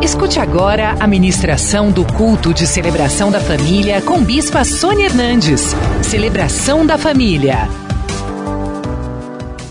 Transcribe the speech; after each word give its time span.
Escute 0.00 0.38
agora 0.38 0.94
a 1.00 1.08
ministração 1.08 1.90
do 1.90 2.06
culto 2.14 2.54
de 2.54 2.68
celebração 2.68 3.32
da 3.32 3.40
família 3.40 4.00
com 4.00 4.22
Bispa 4.22 4.64
Sônia 4.64 5.06
Hernandes. 5.06 5.74
Celebração 6.04 6.86
da 6.86 6.96
família. 6.96 7.68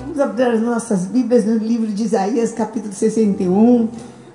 Vamos 0.01 0.19
abrir 0.19 0.43
as 0.43 0.61
nossas 0.61 1.05
Bíblias 1.05 1.45
no 1.45 1.57
livro 1.57 1.87
de 1.87 2.03
Isaías, 2.03 2.51
capítulo 2.51 2.93
61, 2.93 3.87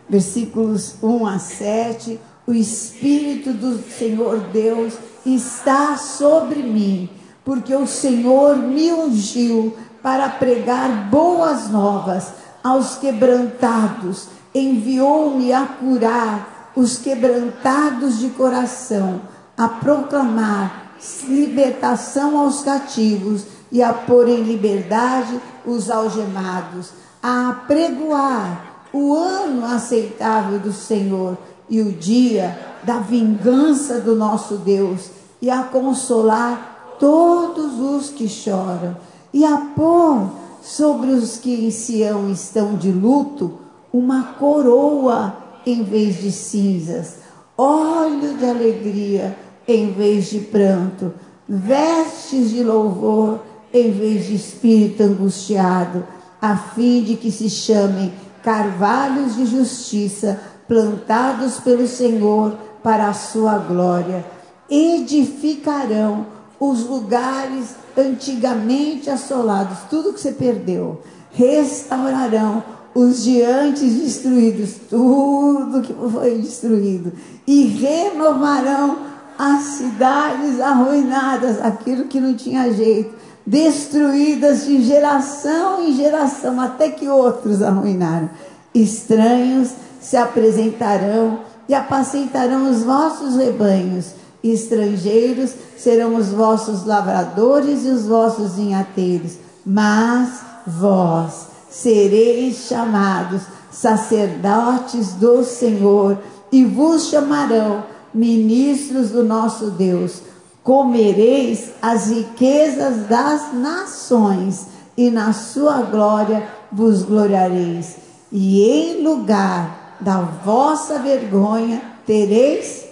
versículos 0.09 0.95
1 1.03 1.27
a 1.27 1.39
7. 1.39 2.19
O 2.47 2.54
Espírito 2.54 3.53
do 3.53 3.79
Senhor 3.83 4.40
Deus 4.51 4.95
está 5.27 5.99
sobre 5.99 6.63
mim, 6.63 7.11
porque 7.45 7.74
o 7.74 7.87
Senhor 7.87 8.56
me 8.56 8.90
ungiu 8.90 9.77
para 10.03 10.31
pregar 10.31 11.11
boas 11.11 11.69
novas 11.69 12.29
aos 12.65 12.97
quebrantados 12.97 14.29
enviou-me 14.54 15.53
a 15.53 15.66
curar 15.66 16.73
os 16.77 16.98
quebrantados 16.98 18.19
de 18.19 18.30
coração, 18.30 19.20
a 19.56 19.69
proclamar 19.69 20.95
libertação 21.29 22.38
aos 22.38 22.62
cativos 22.62 23.45
e 23.70 23.83
a 23.83 23.93
pôr 23.93 24.29
em 24.29 24.43
liberdade 24.43 25.41
os 25.66 25.91
algemados, 25.91 26.91
a 27.23 27.51
apregoar 27.51 28.87
o 28.93 29.15
ano 29.15 29.65
aceitável 29.65 30.59
do 30.59 30.73
Senhor 30.73 31.37
e 31.69 31.80
o 31.80 31.93
dia 31.93 32.59
da 32.82 32.98
vingança 32.98 34.01
do 34.01 34.15
nosso 34.15 34.57
Deus, 34.57 35.10
e 35.41 35.51
a 35.51 35.62
consolar 35.62 36.96
todos 36.98 37.80
os 37.80 38.10
que 38.10 38.29
choram, 38.29 38.96
e 39.32 39.45
a 39.45 39.57
pôr 39.74 40.30
sobre 40.62 41.10
os 41.10 41.38
que 41.38 41.66
em 41.66 41.71
Sião 41.71 42.30
estão 42.30 42.77
de 42.77 42.93
luto 42.93 43.62
uma 43.92 44.34
coroa 44.38 45.37
em 45.66 45.82
vez 45.82 46.20
de 46.20 46.32
cinzas, 46.32 47.16
óleo 47.56 48.34
de 48.38 48.45
alegria 48.45 49.37
em 49.68 49.93
vez 49.93 50.30
de 50.30 50.40
pranto, 50.40 51.12
vestes 51.49 52.51
de 52.51 52.65
louvor 52.65 53.40
em 53.73 53.90
vez 53.93 54.26
de 54.26 54.34
espírito 54.34 55.02
angustiado, 55.02 56.04
a 56.40 56.57
fim 56.57 57.02
de 57.02 57.16
que 57.16 57.30
se 57.30 57.49
chamem 57.49 58.12
carvalhos 58.43 59.37
de 59.37 59.46
justiça, 59.46 60.40
plantados 60.66 61.60
pelo 61.60 61.87
Senhor 61.87 62.56
para 62.82 63.09
a 63.09 63.15
sua 63.15 63.59
glória. 63.59 64.24
Edificarão 64.68 66.27
os 66.58 66.86
lugares 66.86 67.77
antigamente 67.96 69.10
assolados, 69.10 69.78
tudo 69.90 70.12
que 70.12 70.20
você 70.20 70.32
perdeu, 70.32 71.02
restaurarão 71.32 72.62
os 72.94 73.24
diantes 73.24 73.94
destruídos, 73.94 74.74
tudo 74.88 75.80
que 75.80 75.94
foi 76.10 76.38
destruído, 76.38 77.12
e 77.46 77.64
renovarão 77.64 78.98
as 79.38 79.62
cidades 79.62 80.60
arruinadas, 80.60 81.60
aquilo 81.60 82.04
que 82.04 82.20
não 82.20 82.34
tinha 82.34 82.72
jeito, 82.72 83.14
destruídas 83.46 84.66
de 84.66 84.82
geração 84.82 85.82
em 85.84 85.94
geração, 85.94 86.60
até 86.60 86.90
que 86.90 87.08
outros 87.08 87.62
arruinaram. 87.62 88.30
Estranhos 88.74 89.70
se 90.00 90.16
apresentarão 90.16 91.40
e 91.68 91.74
apacentarão 91.74 92.70
os 92.70 92.82
vossos 92.82 93.36
rebanhos. 93.36 94.12
Estrangeiros 94.44 95.54
serão 95.77 96.16
os 96.16 96.28
vossos 96.28 96.84
lavradores 96.84 97.84
e 97.84 97.88
os 97.88 98.06
vossos 98.06 98.56
vinhateiros, 98.56 99.38
mas 99.64 100.40
vós 100.66 101.52
sereis 101.72 102.66
chamados 102.68 103.42
sacerdotes 103.70 105.14
do 105.14 105.42
Senhor 105.42 106.18
e 106.52 106.64
vos 106.64 107.08
chamarão 107.08 107.84
ministros 108.12 109.10
do 109.10 109.24
nosso 109.24 109.70
Deus. 109.70 110.20
Comereis 110.62 111.70
as 111.80 112.08
riquezas 112.08 113.08
das 113.08 113.54
nações 113.54 114.66
e 114.96 115.11
na 115.11 115.32
sua 115.32 115.82
glória 115.82 116.46
vos 116.70 117.02
gloriareis. 117.02 117.96
E 118.30 118.62
em 118.62 119.02
lugar 119.02 119.96
da 119.98 120.20
vossa 120.20 120.98
vergonha 120.98 121.80
tereis 122.06 122.84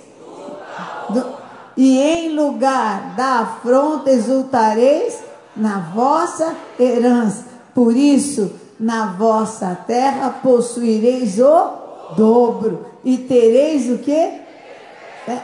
e 1.77 1.99
em 1.99 2.35
lugar 2.35 3.15
da 3.17 3.41
afronta 3.41 4.11
exultareis 4.11 5.19
na 5.57 5.79
vossa 5.79 6.55
herança. 6.79 7.45
Por 7.75 7.97
isso, 7.97 8.53
na 8.81 9.07
vossa 9.07 9.77
terra 9.87 10.31
possuireis 10.43 11.39
o 11.39 12.15
dobro 12.17 12.87
e 13.05 13.19
tereis 13.19 13.91
o 13.91 13.99
que? 13.99 14.11
É, 14.15 15.39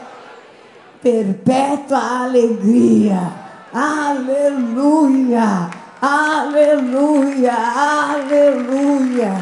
perpétua 1.01 2.23
alegria. 2.23 3.45
Aleluia, 3.71 5.69
aleluia, 6.01 7.53
aleluia, 7.53 9.33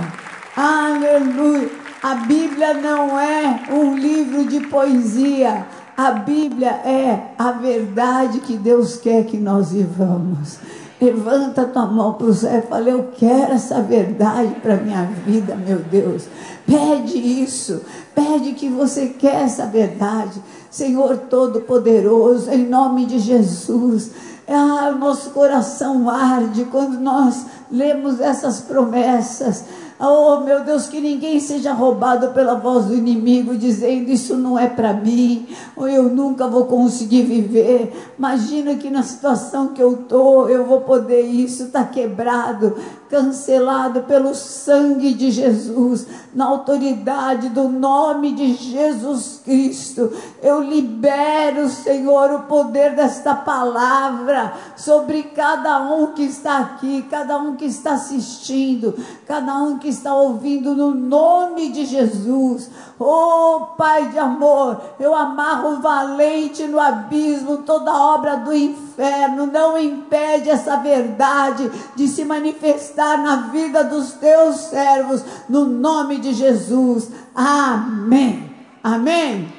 aleluia. 0.57 1.69
A 2.03 2.16
Bíblia 2.16 2.73
não 2.73 3.17
é 3.19 3.61
um 3.72 3.95
livro 3.95 4.45
de 4.45 4.59
poesia. 4.67 5.66
A 5.97 6.11
Bíblia 6.11 6.69
é 6.69 7.31
a 7.38 7.51
verdade 7.51 8.41
que 8.41 8.57
Deus 8.57 8.97
quer 8.97 9.23
que 9.25 9.38
nós 9.38 9.72
vivamos. 9.72 10.59
Levanta 11.05 11.66
tua 11.66 11.85
mão 11.85 12.13
para 12.13 12.25
o 12.25 12.33
céu 12.33 12.57
e 12.57 12.61
fala: 12.63 12.89
Eu 12.89 13.09
quero 13.16 13.53
essa 13.53 13.79
verdade 13.79 14.55
para 14.55 14.77
minha 14.77 15.03
vida, 15.03 15.55
meu 15.55 15.77
Deus. 15.77 16.27
Pede 16.66 17.16
isso. 17.19 17.81
Pede 18.16 18.53
que 18.53 18.67
você 18.67 19.09
quer 19.09 19.43
essa 19.43 19.67
verdade. 19.67 20.41
Senhor 20.71 21.17
Todo-Poderoso, 21.29 22.49
em 22.49 22.66
nome 22.67 23.05
de 23.05 23.19
Jesus. 23.19 24.09
Ah, 24.47 24.95
nosso 24.97 25.29
coração 25.29 26.09
arde 26.09 26.66
quando 26.66 26.99
nós 26.99 27.45
lemos 27.72 28.19
essas 28.19 28.61
promessas. 28.61 29.63
Oh, 29.97 30.41
meu 30.41 30.61
Deus, 30.66 30.88
que 30.88 31.00
ninguém 31.00 31.39
seja 31.39 31.72
roubado 31.72 32.33
pela 32.33 32.56
voz 32.56 32.85
do 32.85 32.95
inimigo, 32.95 33.56
dizendo 33.56 34.11
isso 34.11 34.35
não 34.35 34.59
é 34.59 34.67
para 34.67 34.91
mim, 34.91 35.47
ou 35.73 35.88
eu 35.88 36.03
nunca 36.03 36.47
vou 36.47 36.66
conseguir 36.66 37.22
viver. 37.22 38.13
Imagina 38.17 38.75
que 38.75 38.89
na 38.89 39.03
situação 39.03 39.69
que 39.69 39.81
eu 39.81 39.95
tô, 39.95 40.50
eu 40.50 40.66
vou 40.66 40.81
poder 40.81 41.22
isso, 41.22 41.63
está 41.63 41.85
quebrado, 41.85 42.75
cancelado 43.09 44.03
pelo 44.03 44.33
sangue 44.33 45.13
de 45.13 45.31
Jesus, 45.31 46.07
na 46.33 46.45
autoridade 46.45 47.49
do 47.49 47.69
nome 47.69 48.33
de 48.33 48.53
Jesus 48.53 49.41
Cristo. 49.43 50.11
Eu 50.41 50.61
libero, 50.61 51.69
Senhor, 51.69 52.31
o 52.31 52.39
poder 52.43 52.95
desta 52.95 53.35
palavra 53.35 54.53
sobre 54.75 55.23
cada 55.23 55.79
um 55.81 56.07
que 56.07 56.23
está 56.23 56.59
aqui, 56.59 57.05
cada 57.09 57.38
um 57.38 57.55
que 57.55 57.66
está 57.66 57.93
assistindo, 57.93 58.95
cada 59.27 59.55
um 59.55 59.77
que 59.77 59.89
está 59.89 60.13
ouvindo 60.13 60.75
no 60.75 60.93
nome 60.93 61.69
de 61.69 61.85
Jesus. 61.85 62.69
Oh, 62.99 63.67
Pai 63.77 64.09
de 64.09 64.17
amor, 64.17 64.81
eu 64.99 65.13
amarro 65.13 65.81
valente 65.81 66.63
no 66.63 66.79
abismo 66.79 67.57
toda 67.57 67.93
obra 67.93 68.37
do 68.37 68.53
inferno. 68.53 69.45
Não 69.47 69.77
impede 69.77 70.49
essa 70.49 70.77
verdade 70.77 71.69
de 71.95 72.07
se 72.07 72.23
manifestar 72.23 73.04
na 73.17 73.47
vida 73.51 73.83
dos 73.83 74.13
teus 74.13 74.55
servos, 74.55 75.23
no 75.47 75.66
nome 75.66 76.17
de 76.17 76.33
Jesus. 76.33 77.09
Amém. 77.33 78.51
Amém. 78.83 79.53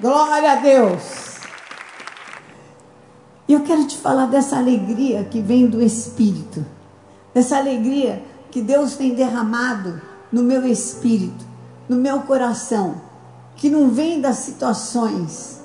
Glória 0.00 0.52
a 0.52 0.56
Deus. 0.56 1.32
E 3.48 3.52
eu 3.52 3.60
quero 3.60 3.84
te 3.86 3.98
falar 3.98 4.26
dessa 4.26 4.56
alegria 4.56 5.24
que 5.24 5.40
vem 5.40 5.66
do 5.66 5.82
Espírito, 5.82 6.64
dessa 7.34 7.56
alegria 7.56 8.22
que 8.50 8.62
Deus 8.62 8.96
tem 8.96 9.14
derramado 9.14 10.00
no 10.30 10.42
meu 10.42 10.66
espírito, 10.66 11.44
no 11.88 11.96
meu 11.96 12.20
coração, 12.20 13.00
que 13.56 13.68
não 13.68 13.90
vem 13.90 14.20
das 14.20 14.36
situações, 14.36 15.60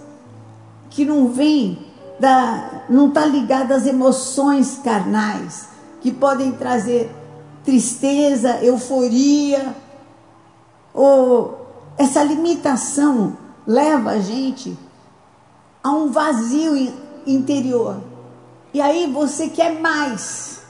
que 0.89 1.05
não 1.05 1.29
vem 1.29 1.85
da, 2.19 2.83
não 2.89 3.09
está 3.09 3.25
ligado 3.25 3.71
às 3.71 3.85
emoções 3.85 4.79
carnais, 4.83 5.69
que 6.01 6.11
podem 6.11 6.51
trazer 6.53 7.11
tristeza, 7.67 8.63
euforia, 8.63 9.75
ou 10.93 11.67
essa 11.97 12.23
limitação 12.23 13.35
leva 13.67 14.11
a 14.11 14.19
gente 14.19 14.77
a 15.83 15.89
um 15.89 16.09
vazio 16.09 16.93
interior. 17.25 17.97
E 18.73 18.79
aí 18.79 19.11
você 19.11 19.49
quer 19.49 19.81
mais, 19.81 20.61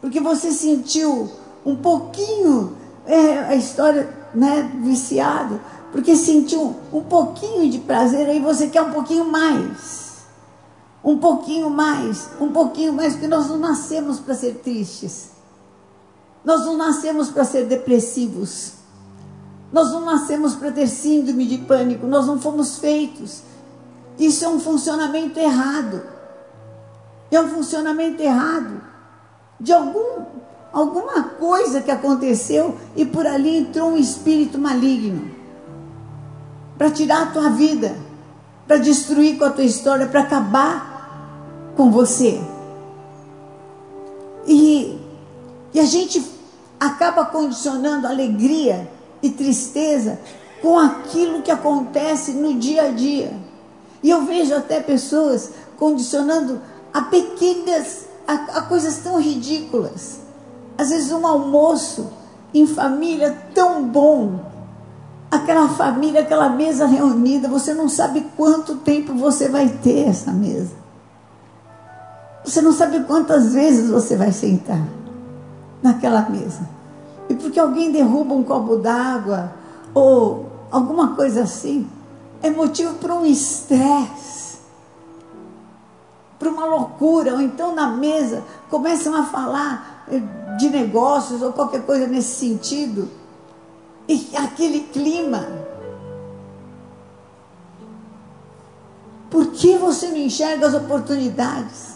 porque 0.00 0.20
você 0.20 0.52
sentiu 0.52 1.28
um 1.66 1.74
pouquinho, 1.74 2.76
é, 3.04 3.38
a 3.40 3.56
história, 3.56 4.08
né, 4.32 4.70
viciado, 4.80 5.60
porque 5.90 6.14
sentiu 6.14 6.76
um, 6.92 7.02
pouquinho 7.02 7.68
de 7.68 7.80
prazer, 7.80 8.28
aí 8.28 8.38
você 8.38 8.68
quer 8.68 8.82
um 8.82 8.92
pouquinho 8.92 9.24
mais. 9.24 10.22
Um 11.02 11.18
pouquinho 11.18 11.68
mais, 11.68 12.28
um 12.40 12.52
pouquinho 12.52 12.92
mais, 12.92 13.14
porque 13.14 13.26
nós 13.26 13.48
não 13.48 13.58
nascemos 13.58 14.20
para 14.20 14.36
ser 14.36 14.60
tristes. 14.62 15.33
Nós 16.44 16.64
não 16.66 16.76
nascemos 16.76 17.30
para 17.30 17.44
ser 17.44 17.64
depressivos. 17.66 18.72
Nós 19.72 19.90
não 19.90 20.04
nascemos 20.04 20.54
para 20.54 20.70
ter 20.70 20.86
síndrome 20.86 21.46
de 21.46 21.58
pânico, 21.58 22.06
nós 22.06 22.26
não 22.26 22.40
fomos 22.40 22.78
feitos. 22.78 23.42
Isso 24.18 24.44
é 24.44 24.48
um 24.48 24.60
funcionamento 24.60 25.38
errado. 25.40 26.02
É 27.30 27.40
um 27.40 27.48
funcionamento 27.48 28.22
errado 28.22 28.80
de 29.58 29.72
algum, 29.72 30.24
alguma 30.72 31.24
coisa 31.24 31.80
que 31.80 31.90
aconteceu 31.90 32.76
e 32.94 33.04
por 33.04 33.26
ali 33.26 33.56
entrou 33.58 33.90
um 33.90 33.96
espírito 33.96 34.58
maligno 34.58 35.34
para 36.76 36.90
tirar 36.90 37.22
a 37.22 37.26
tua 37.26 37.50
vida, 37.50 37.96
para 38.66 38.76
destruir 38.76 39.38
com 39.38 39.44
a 39.44 39.50
tua 39.50 39.64
história, 39.64 40.06
para 40.06 40.20
acabar 40.20 41.72
com 41.76 41.90
você. 41.90 42.40
E, 44.46 44.98
e 45.72 45.80
a 45.80 45.84
gente 45.84 46.33
acaba 46.86 47.24
condicionando 47.24 48.06
alegria 48.06 48.90
e 49.22 49.30
tristeza 49.30 50.18
com 50.60 50.78
aquilo 50.78 51.42
que 51.42 51.50
acontece 51.50 52.32
no 52.32 52.54
dia 52.54 52.84
a 52.84 52.88
dia. 52.88 53.32
E 54.02 54.10
eu 54.10 54.22
vejo 54.24 54.54
até 54.54 54.80
pessoas 54.80 55.50
condicionando 55.78 56.60
a 56.92 57.02
pequenas, 57.02 58.06
a, 58.28 58.34
a 58.58 58.62
coisas 58.62 58.98
tão 58.98 59.20
ridículas. 59.20 60.20
Às 60.76 60.90
vezes 60.90 61.10
um 61.10 61.26
almoço 61.26 62.10
em 62.52 62.66
família 62.66 63.36
tão 63.54 63.82
bom, 63.84 64.40
aquela 65.30 65.68
família, 65.68 66.20
aquela 66.20 66.48
mesa 66.48 66.86
reunida, 66.86 67.48
você 67.48 67.72
não 67.72 67.88
sabe 67.88 68.26
quanto 68.36 68.76
tempo 68.76 69.14
você 69.14 69.48
vai 69.48 69.68
ter 69.68 70.08
essa 70.08 70.32
mesa. 70.32 70.72
Você 72.44 72.60
não 72.60 72.72
sabe 72.72 73.00
quantas 73.04 73.54
vezes 73.54 73.88
você 73.88 74.16
vai 74.16 74.30
sentar 74.30 74.82
naquela 75.82 76.28
mesa. 76.28 76.73
E 77.28 77.34
porque 77.34 77.58
alguém 77.58 77.90
derruba 77.90 78.34
um 78.34 78.42
copo 78.42 78.76
d'água 78.76 79.52
ou 79.94 80.50
alguma 80.70 81.14
coisa 81.14 81.42
assim, 81.42 81.88
é 82.42 82.50
motivo 82.50 82.94
para 82.94 83.14
um 83.14 83.24
estresse, 83.24 84.58
para 86.38 86.50
uma 86.50 86.66
loucura, 86.66 87.32
ou 87.32 87.40
então 87.40 87.74
na 87.74 87.88
mesa 87.88 88.42
começam 88.68 89.14
a 89.14 89.22
falar 89.22 90.04
eh, 90.10 90.20
de 90.58 90.68
negócios 90.68 91.40
ou 91.40 91.52
qualquer 91.52 91.86
coisa 91.86 92.06
nesse 92.06 92.34
sentido, 92.34 93.08
e 94.08 94.30
aquele 94.36 94.80
clima. 94.80 95.46
Por 99.30 99.46
que 99.52 99.76
você 99.78 100.08
não 100.08 100.18
enxerga 100.18 100.66
as 100.66 100.74
oportunidades? 100.74 101.94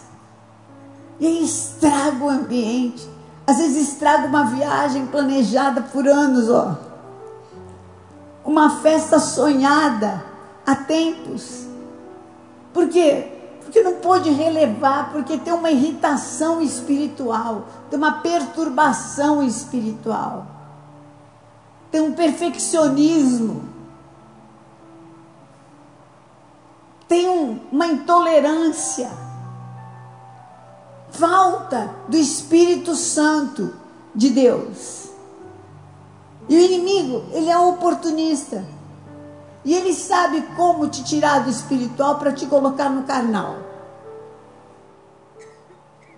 E 1.19 1.27
aí 1.27 1.43
estraga 1.43 2.23
o 2.23 2.29
ambiente. 2.29 3.07
Às 3.49 3.57
vezes 3.57 3.93
estraga 3.93 4.27
uma 4.27 4.43
viagem 4.43 5.07
planejada 5.07 5.81
por 5.81 6.07
anos, 6.07 6.51
ó. 6.51 6.77
Uma 8.45 8.79
festa 8.79 9.19
sonhada 9.19 10.23
há 10.63 10.75
tempos. 10.75 11.65
Por 12.71 12.87
quê? 12.89 13.27
Porque 13.63 13.81
não 13.81 13.95
pôde 13.95 14.29
relevar, 14.29 15.11
porque 15.11 15.35
tem 15.35 15.51
uma 15.51 15.71
irritação 15.71 16.61
espiritual, 16.61 17.65
tem 17.89 17.97
uma 17.97 18.19
perturbação 18.19 19.41
espiritual, 19.41 20.45
tem 21.89 22.01
um 22.01 22.11
perfeccionismo, 22.11 23.63
tem 27.07 27.27
um, 27.27 27.59
uma 27.71 27.87
intolerância 27.87 29.09
falta 31.11 31.89
do 32.07 32.17
Espírito 32.17 32.95
Santo 32.95 33.73
de 34.13 34.29
Deus. 34.29 35.09
E 36.47 36.55
o 36.55 36.59
inimigo, 36.59 37.25
ele 37.31 37.49
é 37.49 37.57
um 37.57 37.69
oportunista. 37.69 38.65
E 39.63 39.73
ele 39.73 39.93
sabe 39.93 40.41
como 40.55 40.87
te 40.87 41.03
tirar 41.03 41.43
do 41.43 41.49
espiritual 41.49 42.17
para 42.17 42.31
te 42.31 42.45
colocar 42.45 42.89
no 42.89 43.03
carnal. 43.03 43.57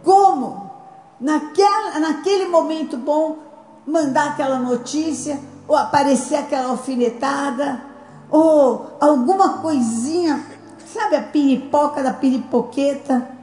Como? 0.04 0.72
Naquela, 1.20 2.00
naquele 2.00 2.48
momento 2.48 2.98
bom, 2.98 3.38
mandar 3.86 4.30
aquela 4.30 4.58
notícia, 4.58 5.40
ou 5.68 5.76
aparecer 5.76 6.36
aquela 6.36 6.70
alfinetada, 6.70 7.84
ou 8.30 8.98
alguma 9.00 9.60
coisinha, 9.60 10.44
sabe 10.86 11.18
a 11.18 11.24
piripoca 11.24 12.02
da 12.02 12.14
piripoqueta? 12.14 13.41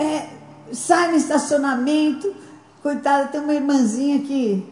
É, 0.00 0.30
sai 0.72 1.10
no 1.10 1.16
estacionamento, 1.18 2.34
coitada, 2.82 3.28
tem 3.28 3.38
uma 3.38 3.52
irmãzinha 3.52 4.20
que 4.20 4.66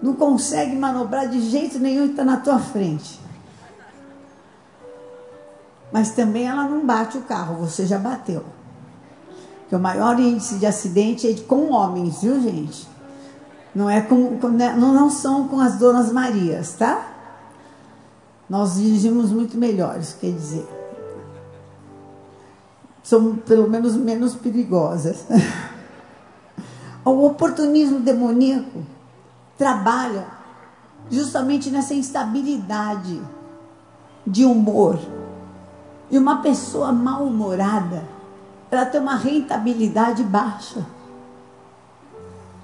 não 0.00 0.14
consegue 0.14 0.76
manobrar 0.76 1.28
de 1.28 1.40
jeito 1.40 1.80
nenhum 1.80 2.04
e 2.06 2.10
está 2.10 2.24
na 2.24 2.36
tua 2.36 2.60
frente. 2.60 3.20
Mas 5.90 6.12
também 6.12 6.46
ela 6.46 6.68
não 6.68 6.86
bate 6.86 7.18
o 7.18 7.22
carro, 7.22 7.56
você 7.56 7.84
já 7.84 7.98
bateu. 7.98 8.44
Porque 9.62 9.74
o 9.74 9.80
maior 9.80 10.20
índice 10.20 10.54
de 10.54 10.66
acidente 10.66 11.28
é 11.28 11.34
com 11.42 11.72
homens, 11.72 12.22
viu, 12.22 12.40
gente? 12.40 12.86
Não 13.74 13.90
é 13.90 14.00
com, 14.00 14.38
com 14.38 14.48
né, 14.48 14.72
não, 14.78 14.94
não 14.94 15.10
são 15.10 15.48
com 15.48 15.58
as 15.58 15.78
donas 15.78 16.12
Marias, 16.12 16.74
tá? 16.74 17.08
Nós 18.48 18.76
dirigimos 18.76 19.32
muito 19.32 19.56
melhores, 19.56 20.16
quer 20.20 20.30
dizer 20.30 20.85
são 23.06 23.36
pelo 23.36 23.70
menos 23.70 23.94
menos 23.94 24.34
perigosas. 24.34 25.26
o 27.06 27.24
oportunismo 27.24 28.00
demoníaco 28.00 28.84
trabalha 29.56 30.26
justamente 31.08 31.70
nessa 31.70 31.94
instabilidade 31.94 33.22
de 34.26 34.44
humor. 34.44 34.98
E 36.10 36.18
uma 36.18 36.42
pessoa 36.42 36.90
mal-humorada, 36.90 38.02
ela 38.72 38.84
tem 38.84 39.00
uma 39.00 39.14
rentabilidade 39.14 40.24
baixa. 40.24 40.84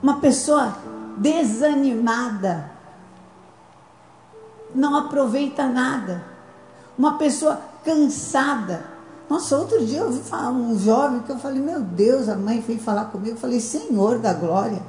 Uma 0.02 0.16
pessoa 0.16 0.76
desanimada 1.18 2.68
não 4.74 4.96
aproveita 4.96 5.68
nada. 5.68 6.24
Uma 6.98 7.16
pessoa 7.16 7.60
cansada 7.84 8.91
nossa, 9.32 9.56
outro 9.56 9.82
dia 9.86 10.00
eu 10.00 10.12
falar 10.12 10.50
um 10.50 10.78
jovem 10.78 11.20
que 11.20 11.32
eu 11.32 11.38
falei, 11.38 11.58
meu 11.58 11.80
Deus, 11.80 12.28
a 12.28 12.36
mãe 12.36 12.60
veio 12.60 12.78
falar 12.78 13.06
comigo, 13.06 13.30
eu 13.30 13.40
falei, 13.40 13.60
Senhor 13.60 14.18
da 14.18 14.34
glória. 14.34 14.82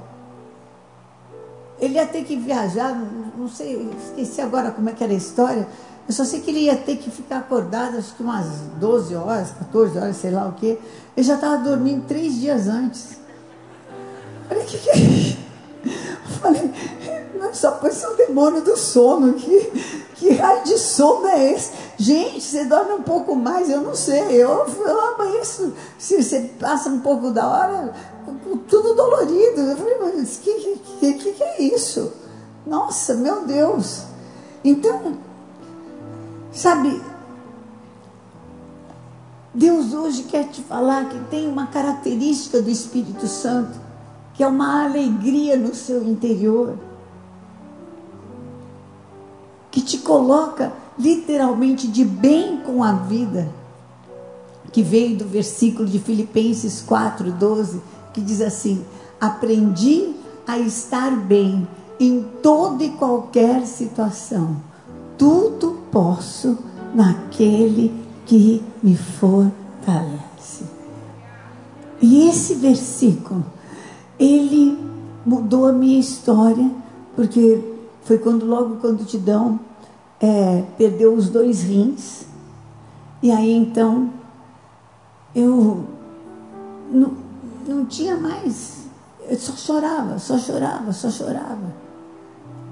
Ele 1.80 1.94
ia 1.94 2.06
ter 2.06 2.26
que 2.26 2.36
viajar, 2.36 2.94
não 3.38 3.48
sei, 3.48 3.90
esqueci 4.06 4.42
agora 4.42 4.70
como 4.72 4.90
é 4.90 4.92
que 4.92 5.02
era 5.02 5.14
a 5.14 5.16
história. 5.16 5.66
Eu 6.06 6.14
só 6.14 6.26
sei 6.26 6.42
que 6.42 6.52
ele 6.52 6.60
ia 6.60 6.76
ter 6.76 6.98
que 6.98 7.10
ficar 7.10 7.38
acordado, 7.38 7.98
acho 7.98 8.14
que 8.16 8.22
umas 8.22 8.48
12 8.82 9.16
horas, 9.16 9.52
14 9.52 9.98
horas, 9.98 10.18
sei 10.18 10.32
lá 10.32 10.46
o 10.46 10.52
quê. 10.52 10.78
Ele 11.16 11.26
já 11.26 11.36
estava 11.36 11.60
dormindo 11.60 12.06
três 12.06 12.36
dias 12.36 12.68
antes. 12.68 13.14
Eu 13.14 14.50
falei, 14.50 14.66
que, 14.66 14.78
que 14.78 14.90
é 14.90 14.98
isso? 14.98 15.38
Eu 15.86 16.40
falei, 16.42 16.74
só 17.54 17.72
pode 17.72 17.96
ser 17.96 18.08
o 18.08 18.16
demônio 18.18 18.62
do 18.62 18.76
sono. 18.76 19.36
Que, 19.36 19.72
que 20.16 20.34
raio 20.34 20.66
de 20.66 20.78
sono 20.78 21.28
é 21.28 21.54
esse? 21.54 21.72
Gente, 21.98 22.42
você 22.42 22.66
dorme 22.66 22.94
um 22.94 23.04
pouco 23.04 23.36
mais, 23.36 23.70
eu 23.70 23.82
não 23.82 23.96
sei. 23.96 24.32
Eu, 24.32 24.66
eu 24.66 25.02
amanheço, 25.14 25.74
se 25.98 26.22
você 26.22 26.52
passa 26.60 26.90
um 26.90 27.00
pouco 27.00 27.32
da 27.32 27.48
hora, 27.48 27.94
tudo 28.68 28.96
dolorido. 28.96 29.62
Eu 29.62 29.78
falei, 29.78 29.98
mas 30.00 30.38
que, 30.38 30.54
que, 31.00 31.14
que, 31.14 31.32
que 31.34 31.44
é 31.44 31.62
isso? 31.62 32.12
Nossa, 32.66 33.14
meu 33.14 33.46
Deus. 33.46 34.04
Então, 34.64 35.18
sabe, 36.52 37.02
Deus 39.54 39.94
hoje 39.94 40.24
quer 40.24 40.48
te 40.48 40.62
falar 40.64 41.10
que 41.10 41.20
tem 41.26 41.48
uma 41.48 41.68
característica 41.68 42.62
do 42.62 42.70
Espírito 42.70 43.28
Santo, 43.28 43.80
que 44.34 44.42
é 44.42 44.48
uma 44.48 44.84
alegria 44.86 45.56
no 45.58 45.76
seu 45.76 46.04
interior 46.04 46.76
que 49.70 49.82
te 49.82 49.98
coloca 49.98 50.72
literalmente 50.98 51.88
de 51.88 52.04
bem 52.04 52.58
com 52.58 52.84
a 52.84 52.94
vida, 52.94 53.50
que 54.72 54.82
veio 54.82 55.18
do 55.18 55.26
versículo 55.26 55.88
de 55.88 56.00
Filipenses 56.00 56.82
4:12, 56.82 57.82
que 58.14 58.22
diz 58.22 58.42
assim: 58.42 58.84
"Aprendi 59.20 60.14
a 60.48 60.58
estar 60.60 61.12
bem 61.12 61.68
em 62.00 62.26
toda 62.42 62.84
e 62.84 62.90
qualquer 62.92 63.66
situação. 63.66 64.58
Tudo 65.18 65.78
posso 65.92 66.58
naquele 66.94 67.94
que 68.26 68.64
me 68.82 68.96
fortalece." 68.96 70.64
E 72.02 72.28
esse 72.28 72.56
versículo, 72.56 73.46
ele 74.20 74.78
mudou 75.26 75.68
a 75.68 75.72
minha 75.72 76.00
história, 76.00 76.70
porque 77.16 77.64
foi 78.04 78.18
quando 78.18 78.46
logo 78.46 78.76
quando 78.78 79.06
Tidão 79.06 79.60
é, 80.24 80.64
perdeu 80.78 81.14
os 81.14 81.28
dois 81.28 81.64
rins. 81.64 82.26
E 83.22 83.30
aí 83.30 83.52
então 83.52 84.10
eu 85.36 85.86
não, 86.90 87.14
não 87.68 87.86
tinha 87.86 88.16
mais. 88.16 88.86
Eu 89.28 89.38
só 89.38 89.52
chorava, 89.54 90.18
só 90.20 90.38
chorava, 90.38 90.94
só 90.94 91.10
chorava. 91.10 91.74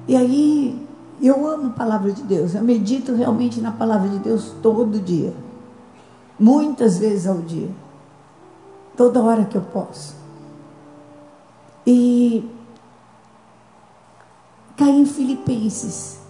E 0.08 0.16
aí, 0.16 0.88
eu 1.22 1.46
amo 1.48 1.68
a 1.68 1.74
palavra 1.74 2.12
de 2.12 2.24
Deus. 2.24 2.56
Eu 2.56 2.64
medito 2.64 3.14
realmente 3.14 3.60
na 3.62 3.72
palavra 3.72 4.10
de 4.10 4.20
Deus 4.20 4.54
todo 4.62 5.00
dia. 5.00 5.34
Muitas 6.40 6.98
vezes 6.98 7.28
ao 7.28 7.38
dia. 7.40 7.70
Toda 8.96 9.22
hora 9.22 9.46
que 9.46 9.56
eu 9.56 9.62
posso. 9.62 10.16
E 11.86 12.50
caí 14.76 15.02
em 15.02 15.06
Filipenses. 15.06 16.21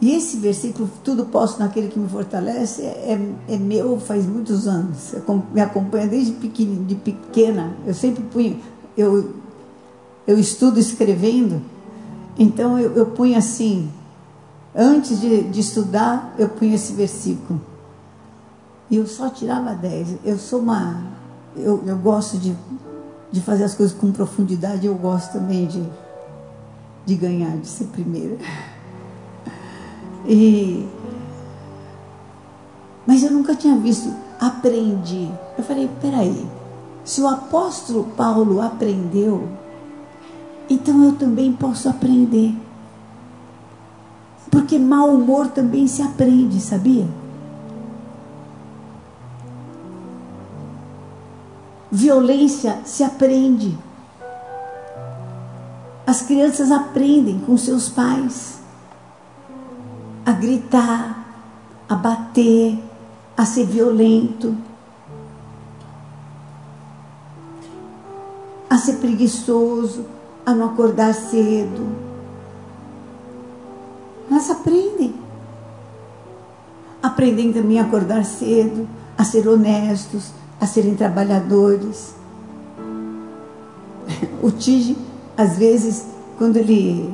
E 0.00 0.14
esse 0.14 0.36
versículo, 0.36 0.90
tudo 1.02 1.24
posso 1.26 1.58
naquele 1.58 1.88
que 1.88 1.98
me 1.98 2.08
fortalece, 2.08 2.82
é, 2.82 3.18
é 3.48 3.56
meu 3.56 3.98
faz 3.98 4.26
muitos 4.26 4.68
anos. 4.68 5.14
Me 5.54 5.60
acompanha 5.60 6.06
desde 6.06 6.32
de 6.32 6.94
pequena. 6.94 7.74
Eu 7.86 7.94
sempre 7.94 8.22
punho, 8.24 8.60
eu, 8.96 9.34
eu 10.26 10.38
estudo 10.38 10.78
escrevendo, 10.78 11.62
então 12.38 12.78
eu, 12.78 12.92
eu 12.92 13.06
punho 13.06 13.38
assim, 13.38 13.90
antes 14.74 15.18
de, 15.18 15.44
de 15.44 15.60
estudar, 15.60 16.34
eu 16.38 16.50
punho 16.50 16.74
esse 16.74 16.92
versículo. 16.92 17.58
E 18.90 18.96
eu 18.96 19.06
só 19.06 19.30
tirava 19.30 19.74
10. 19.74 20.16
Eu 20.24 20.38
sou 20.38 20.60
uma. 20.60 21.02
Eu, 21.56 21.82
eu 21.86 21.96
gosto 21.96 22.36
de, 22.36 22.54
de 23.32 23.40
fazer 23.40 23.64
as 23.64 23.74
coisas 23.74 23.96
com 23.96 24.12
profundidade, 24.12 24.86
eu 24.86 24.94
gosto 24.94 25.32
também 25.32 25.66
de, 25.66 25.82
de 27.06 27.14
ganhar, 27.14 27.56
de 27.56 27.66
ser 27.66 27.86
primeira. 27.86 28.36
E, 30.28 30.84
mas 33.06 33.22
eu 33.22 33.30
nunca 33.30 33.54
tinha 33.54 33.76
visto, 33.76 34.12
aprendi. 34.40 35.30
Eu 35.56 35.62
falei, 35.62 35.88
peraí, 36.00 36.44
se 37.04 37.20
o 37.20 37.28
apóstolo 37.28 38.04
Paulo 38.16 38.60
aprendeu, 38.60 39.48
então 40.68 41.04
eu 41.04 41.12
também 41.12 41.52
posso 41.52 41.88
aprender. 41.88 42.52
Porque 44.50 44.78
mau 44.78 45.10
humor 45.14 45.48
também 45.48 45.86
se 45.86 46.02
aprende, 46.02 46.60
sabia? 46.60 47.06
Violência 51.90 52.80
se 52.84 53.04
aprende. 53.04 53.78
As 56.04 56.22
crianças 56.22 56.70
aprendem 56.70 57.38
com 57.40 57.56
seus 57.56 57.88
pais 57.88 58.55
a 60.26 60.32
gritar, 60.32 61.24
a 61.88 61.94
bater, 61.94 62.82
a 63.36 63.46
ser 63.46 63.64
violento, 63.64 64.56
a 68.68 68.76
ser 68.76 68.94
preguiçoso, 68.94 70.04
a 70.44 70.52
não 70.52 70.66
acordar 70.66 71.14
cedo. 71.14 71.86
Elas 74.28 74.50
aprendem. 74.50 75.14
Aprendem 77.00 77.52
também 77.52 77.78
a 77.78 77.84
acordar 77.84 78.24
cedo, 78.24 78.88
a 79.16 79.22
ser 79.22 79.46
honestos, 79.46 80.32
a 80.60 80.66
serem 80.66 80.96
trabalhadores. 80.96 82.14
O 84.42 84.50
Tige, 84.50 84.96
às 85.36 85.56
vezes, 85.56 86.04
quando 86.38 86.56
ele 86.56 87.12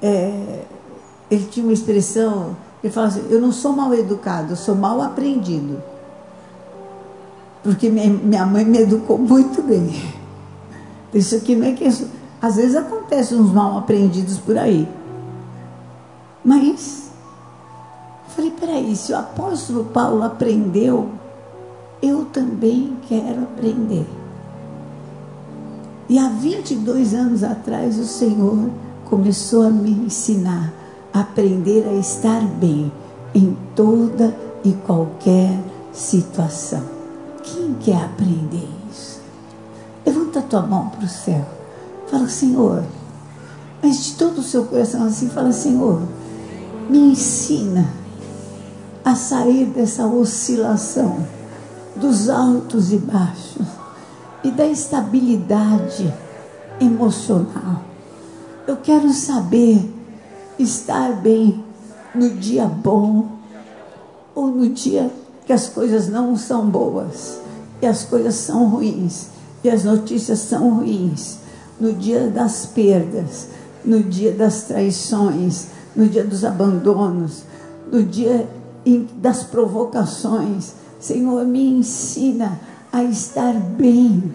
é, 0.00 0.65
ele 1.30 1.46
tinha 1.50 1.66
uma 1.66 1.72
expressão, 1.72 2.56
ele 2.82 2.92
falava 2.92 3.14
assim, 3.14 3.26
eu 3.30 3.40
não 3.40 3.50
sou 3.50 3.72
mal 3.72 3.92
educado, 3.94 4.52
eu 4.52 4.56
sou 4.56 4.74
mal 4.74 5.00
aprendido. 5.02 5.82
Porque 7.62 7.88
minha 7.88 8.46
mãe 8.46 8.64
me 8.64 8.78
educou 8.78 9.18
muito 9.18 9.62
bem. 9.62 9.90
Isso 11.12 11.34
aqui 11.34 11.56
não 11.56 11.66
é 11.66 11.72
que 11.72 11.84
às 12.40 12.56
vezes 12.56 12.76
acontece 12.76 13.34
uns 13.34 13.52
mal 13.52 13.78
aprendidos 13.78 14.38
por 14.38 14.56
aí. 14.56 14.88
Mas 16.44 17.10
eu 18.28 18.34
falei, 18.36 18.50
peraí, 18.52 18.94
se 18.94 19.12
o 19.12 19.16
apóstolo 19.16 19.84
Paulo 19.86 20.22
aprendeu, 20.22 21.08
eu 22.00 22.26
também 22.26 22.96
quero 23.08 23.42
aprender. 23.42 24.06
E 26.08 26.18
há 26.18 26.28
22 26.28 27.14
anos 27.14 27.42
atrás 27.42 27.98
o 27.98 28.04
Senhor 28.04 28.70
começou 29.06 29.62
a 29.62 29.70
me 29.70 29.90
ensinar 29.90 30.72
aprender 31.20 31.86
a 31.88 31.94
estar 31.94 32.40
bem 32.40 32.90
em 33.34 33.56
toda 33.74 34.34
e 34.64 34.72
qualquer 34.72 35.58
situação. 35.92 36.82
Quem 37.42 37.74
quer 37.74 38.04
aprender 38.04 38.68
isso? 38.90 39.20
Levanta 40.04 40.42
tua 40.42 40.62
mão 40.62 40.88
para 40.88 41.04
o 41.04 41.08
céu. 41.08 41.44
Fala, 42.10 42.28
Senhor, 42.28 42.84
mas 43.82 44.04
de 44.04 44.14
todo 44.14 44.38
o 44.38 44.42
seu 44.42 44.64
coração 44.64 45.04
assim, 45.04 45.28
fala, 45.28 45.52
Senhor, 45.52 46.02
me 46.88 46.98
ensina 47.12 47.88
a 49.04 49.14
sair 49.14 49.66
dessa 49.66 50.06
oscilação 50.06 51.18
dos 51.96 52.28
altos 52.28 52.92
e 52.92 52.98
baixos 52.98 53.66
e 54.42 54.50
da 54.50 54.66
estabilidade 54.66 56.12
emocional. 56.80 57.82
Eu 58.66 58.76
quero 58.76 59.12
saber 59.12 59.95
estar 60.58 61.12
bem 61.20 61.64
no 62.14 62.30
dia 62.30 62.66
bom 62.66 63.28
ou 64.34 64.48
no 64.48 64.68
dia 64.68 65.10
que 65.46 65.52
as 65.52 65.68
coisas 65.68 66.08
não 66.08 66.36
são 66.36 66.68
boas 66.68 67.38
e 67.80 67.86
as 67.86 68.04
coisas 68.04 68.34
são 68.34 68.68
ruins 68.68 69.36
e 69.66 69.70
as 69.70 69.84
notícias 69.84 70.38
são 70.38 70.76
ruins, 70.76 71.38
no 71.80 71.92
dia 71.92 72.28
das 72.28 72.66
perdas, 72.66 73.48
no 73.84 74.00
dia 74.02 74.32
das 74.32 74.62
traições, 74.62 75.66
no 75.94 76.06
dia 76.06 76.24
dos 76.24 76.44
abandonos, 76.44 77.42
no 77.90 78.02
dia 78.02 78.48
das 79.16 79.42
provocações. 79.42 80.72
Senhor, 81.00 81.44
me 81.44 81.78
ensina 81.78 82.60
a 82.92 83.02
estar 83.02 83.52
bem 83.54 84.32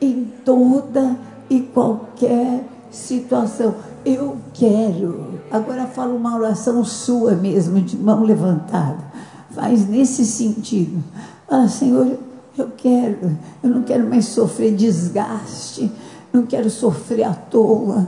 em 0.00 0.32
toda 0.44 1.16
e 1.50 1.60
qualquer 1.60 2.64
situação. 2.90 3.74
Eu 4.04 4.38
quero. 4.54 5.29
Agora 5.50 5.86
fala 5.86 6.14
uma 6.14 6.36
oração 6.36 6.84
sua 6.84 7.32
mesmo, 7.32 7.80
de 7.80 7.96
mão 7.96 8.22
levantada. 8.22 9.02
Faz 9.50 9.88
nesse 9.88 10.24
sentido. 10.24 11.02
Fala, 11.48 11.68
Senhor, 11.68 12.16
eu 12.56 12.70
quero. 12.76 13.36
Eu 13.62 13.70
não 13.70 13.82
quero 13.82 14.08
mais 14.08 14.26
sofrer 14.26 14.74
desgaste. 14.76 15.90
Não 16.32 16.46
quero 16.46 16.70
sofrer 16.70 17.24
à 17.24 17.34
toa. 17.34 18.06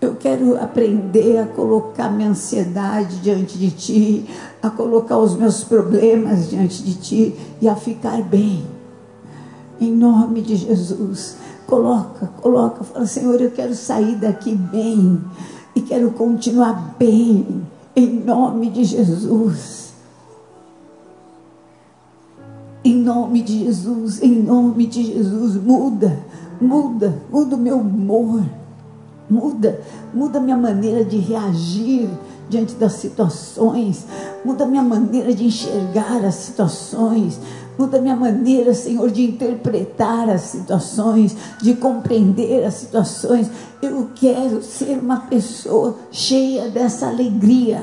Eu 0.00 0.16
quero 0.16 0.60
aprender 0.60 1.38
a 1.38 1.46
colocar 1.46 2.10
minha 2.10 2.30
ansiedade 2.30 3.18
diante 3.18 3.56
de 3.56 3.70
Ti, 3.70 4.26
a 4.60 4.70
colocar 4.70 5.18
os 5.18 5.36
meus 5.36 5.62
problemas 5.62 6.48
diante 6.48 6.82
de 6.82 6.94
Ti 6.94 7.36
e 7.60 7.68
a 7.68 7.76
ficar 7.76 8.20
bem. 8.22 8.66
Em 9.80 9.92
nome 9.92 10.40
de 10.40 10.56
Jesus. 10.56 11.36
Coloca, 11.66 12.26
coloca, 12.40 12.82
fala, 12.82 13.06
Senhor, 13.06 13.40
eu 13.40 13.52
quero 13.52 13.74
sair 13.76 14.16
daqui 14.16 14.56
bem 14.56 15.22
e 15.80 15.82
quero 15.82 16.10
continuar 16.12 16.94
bem, 16.98 17.66
em 17.96 18.20
nome 18.20 18.70
de 18.70 18.84
Jesus. 18.84 19.90
Em 22.84 22.96
nome 22.96 23.42
de 23.42 23.64
Jesus, 23.64 24.22
em 24.22 24.42
nome 24.42 24.86
de 24.86 25.04
Jesus, 25.04 25.56
muda, 25.56 26.18
muda, 26.60 27.20
muda 27.30 27.56
o 27.56 27.58
meu 27.58 27.78
humor, 27.78 28.42
muda, 29.28 29.80
muda 30.14 30.38
a 30.38 30.42
minha 30.42 30.56
maneira 30.56 31.04
de 31.04 31.18
reagir 31.18 32.08
diante 32.48 32.74
das 32.74 32.94
situações, 32.94 34.06
muda 34.44 34.64
a 34.64 34.66
minha 34.66 34.82
maneira 34.82 35.34
de 35.34 35.44
enxergar 35.44 36.24
as 36.24 36.36
situações, 36.36 37.38
Muda 37.80 37.96
a 37.96 38.00
minha 38.02 38.14
maneira, 38.14 38.74
Senhor, 38.74 39.10
de 39.10 39.24
interpretar 39.24 40.28
as 40.28 40.42
situações, 40.42 41.34
de 41.62 41.72
compreender 41.72 42.62
as 42.62 42.74
situações. 42.74 43.50
Eu 43.80 44.10
quero 44.14 44.62
ser 44.62 44.98
uma 44.98 45.20
pessoa 45.20 45.96
cheia 46.12 46.68
dessa 46.68 47.06
alegria. 47.06 47.82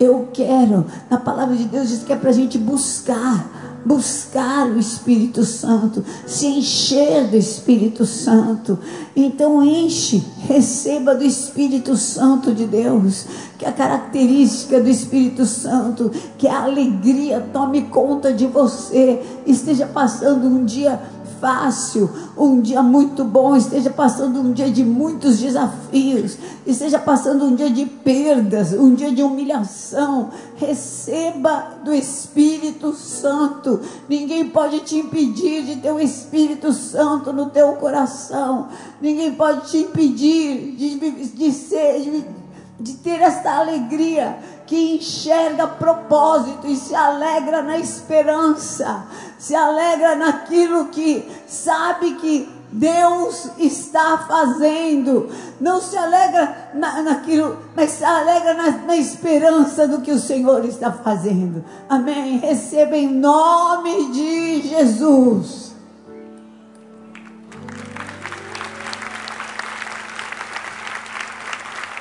Eu 0.00 0.30
quero, 0.32 0.84
na 1.08 1.16
palavra 1.16 1.54
de 1.54 1.62
Deus 1.62 1.90
diz 1.90 2.02
que 2.02 2.12
é 2.12 2.16
para 2.16 2.30
a 2.30 2.32
gente 2.32 2.58
buscar 2.58 3.48
buscar 3.84 4.66
o 4.68 4.78
Espírito 4.78 5.44
Santo, 5.44 6.04
se 6.26 6.46
encher 6.46 7.28
do 7.28 7.36
Espírito 7.36 8.04
Santo. 8.04 8.78
Então 9.14 9.62
enche, 9.62 10.22
receba 10.46 11.14
do 11.14 11.24
Espírito 11.24 11.96
Santo 11.96 12.52
de 12.52 12.66
Deus, 12.66 13.26
que 13.58 13.64
a 13.64 13.72
característica 13.72 14.80
do 14.80 14.88
Espírito 14.88 15.44
Santo, 15.44 16.10
que 16.38 16.46
a 16.46 16.64
alegria 16.64 17.46
tome 17.52 17.82
conta 17.82 18.32
de 18.32 18.46
você, 18.46 19.22
esteja 19.46 19.86
passando 19.86 20.46
um 20.46 20.64
dia 20.64 21.00
fácil, 21.40 22.10
um 22.36 22.60
dia 22.60 22.82
muito 22.82 23.24
bom, 23.24 23.56
esteja 23.56 23.90
passando 23.90 24.40
um 24.40 24.52
dia 24.52 24.70
de 24.70 24.84
muitos 24.84 25.38
desafios, 25.38 26.36
esteja 26.66 26.98
passando 26.98 27.46
um 27.46 27.54
dia 27.54 27.70
de 27.70 27.86
perdas, 27.86 28.72
um 28.72 28.94
dia 28.94 29.10
de 29.10 29.22
humilhação, 29.22 30.30
receba 30.56 31.78
do 31.82 31.94
Espírito 31.94 32.92
Santo. 32.92 33.80
Ninguém 34.08 34.48
pode 34.48 34.80
te 34.80 34.96
impedir 34.96 35.64
de 35.64 35.76
ter 35.76 35.90
o 35.90 35.98
Espírito 35.98 36.72
Santo 36.72 37.32
no 37.32 37.50
teu 37.50 37.72
coração. 37.74 38.68
Ninguém 39.00 39.34
pode 39.34 39.70
te 39.70 39.78
impedir 39.78 40.76
de, 40.76 40.98
de 41.28 41.52
ser, 41.52 42.00
de 42.02 42.40
de 42.80 42.94
ter 42.94 43.20
esta 43.20 43.58
alegria 43.58 44.38
que 44.70 44.94
enxerga 44.94 45.66
propósito 45.66 46.64
e 46.68 46.76
se 46.76 46.94
alegra 46.94 47.60
na 47.60 47.76
esperança, 47.76 49.04
se 49.36 49.52
alegra 49.52 50.14
naquilo 50.14 50.84
que 50.90 51.28
sabe 51.48 52.14
que 52.14 52.48
Deus 52.70 53.48
está 53.58 54.18
fazendo. 54.28 55.28
Não 55.60 55.80
se 55.80 55.96
alegra 55.96 56.70
na, 56.72 57.02
naquilo, 57.02 57.58
mas 57.74 57.90
se 57.90 58.04
alegra 58.04 58.54
na, 58.54 58.70
na, 58.86 58.96
esperança 58.96 59.88
do 59.88 60.02
que 60.02 60.12
o 60.12 60.20
Senhor 60.20 60.64
está 60.64 60.92
fazendo. 60.92 61.64
Amém. 61.88 62.38
Receba 62.38 62.96
em 62.96 63.08
nome 63.08 64.12
de 64.12 64.68
Jesus. 64.68 65.74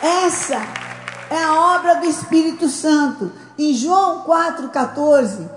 Essa 0.03 0.88
é 1.29 1.43
a 1.43 1.75
obra 1.75 1.95
do 1.95 2.05
Espírito 2.05 2.67
Santo. 2.67 3.31
Em 3.57 3.73
João 3.73 4.23
4,14, 4.25 5.49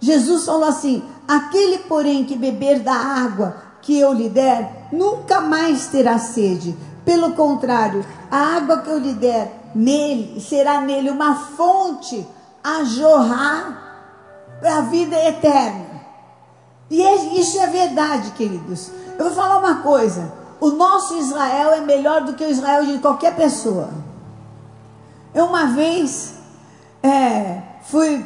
Jesus 0.00 0.44
falou 0.44 0.64
assim: 0.64 1.02
Aquele, 1.28 1.78
porém, 1.78 2.24
que 2.24 2.36
beber 2.36 2.80
da 2.80 2.94
água 2.94 3.56
que 3.80 3.98
eu 3.98 4.12
lhe 4.12 4.28
der, 4.28 4.88
nunca 4.92 5.40
mais 5.40 5.86
terá 5.88 6.18
sede. 6.18 6.76
Pelo 7.04 7.32
contrário, 7.32 8.04
a 8.30 8.56
água 8.56 8.78
que 8.78 8.90
eu 8.90 8.98
lhe 8.98 9.12
der 9.12 9.70
nele 9.74 10.40
será 10.40 10.80
nele 10.80 11.10
uma 11.10 11.34
fonte 11.34 12.26
a 12.62 12.84
jorrar 12.84 13.82
para 14.60 14.78
a 14.78 14.80
vida 14.82 15.16
eterna. 15.16 15.92
E 16.90 17.02
é, 17.02 17.40
isso 17.40 17.58
é 17.58 17.66
verdade, 17.66 18.30
queridos. 18.32 18.90
Eu 19.18 19.26
vou 19.26 19.34
falar 19.34 19.58
uma 19.58 19.76
coisa: 19.82 20.32
o 20.60 20.70
nosso 20.70 21.16
Israel 21.16 21.72
é 21.72 21.80
melhor 21.80 22.22
do 22.22 22.34
que 22.34 22.44
o 22.44 22.50
Israel 22.50 22.84
de 22.84 22.98
qualquer 22.98 23.34
pessoa. 23.34 23.90
Eu 25.34 25.46
uma 25.46 25.66
vez 25.66 26.34
é, 27.02 27.62
fui, 27.84 28.24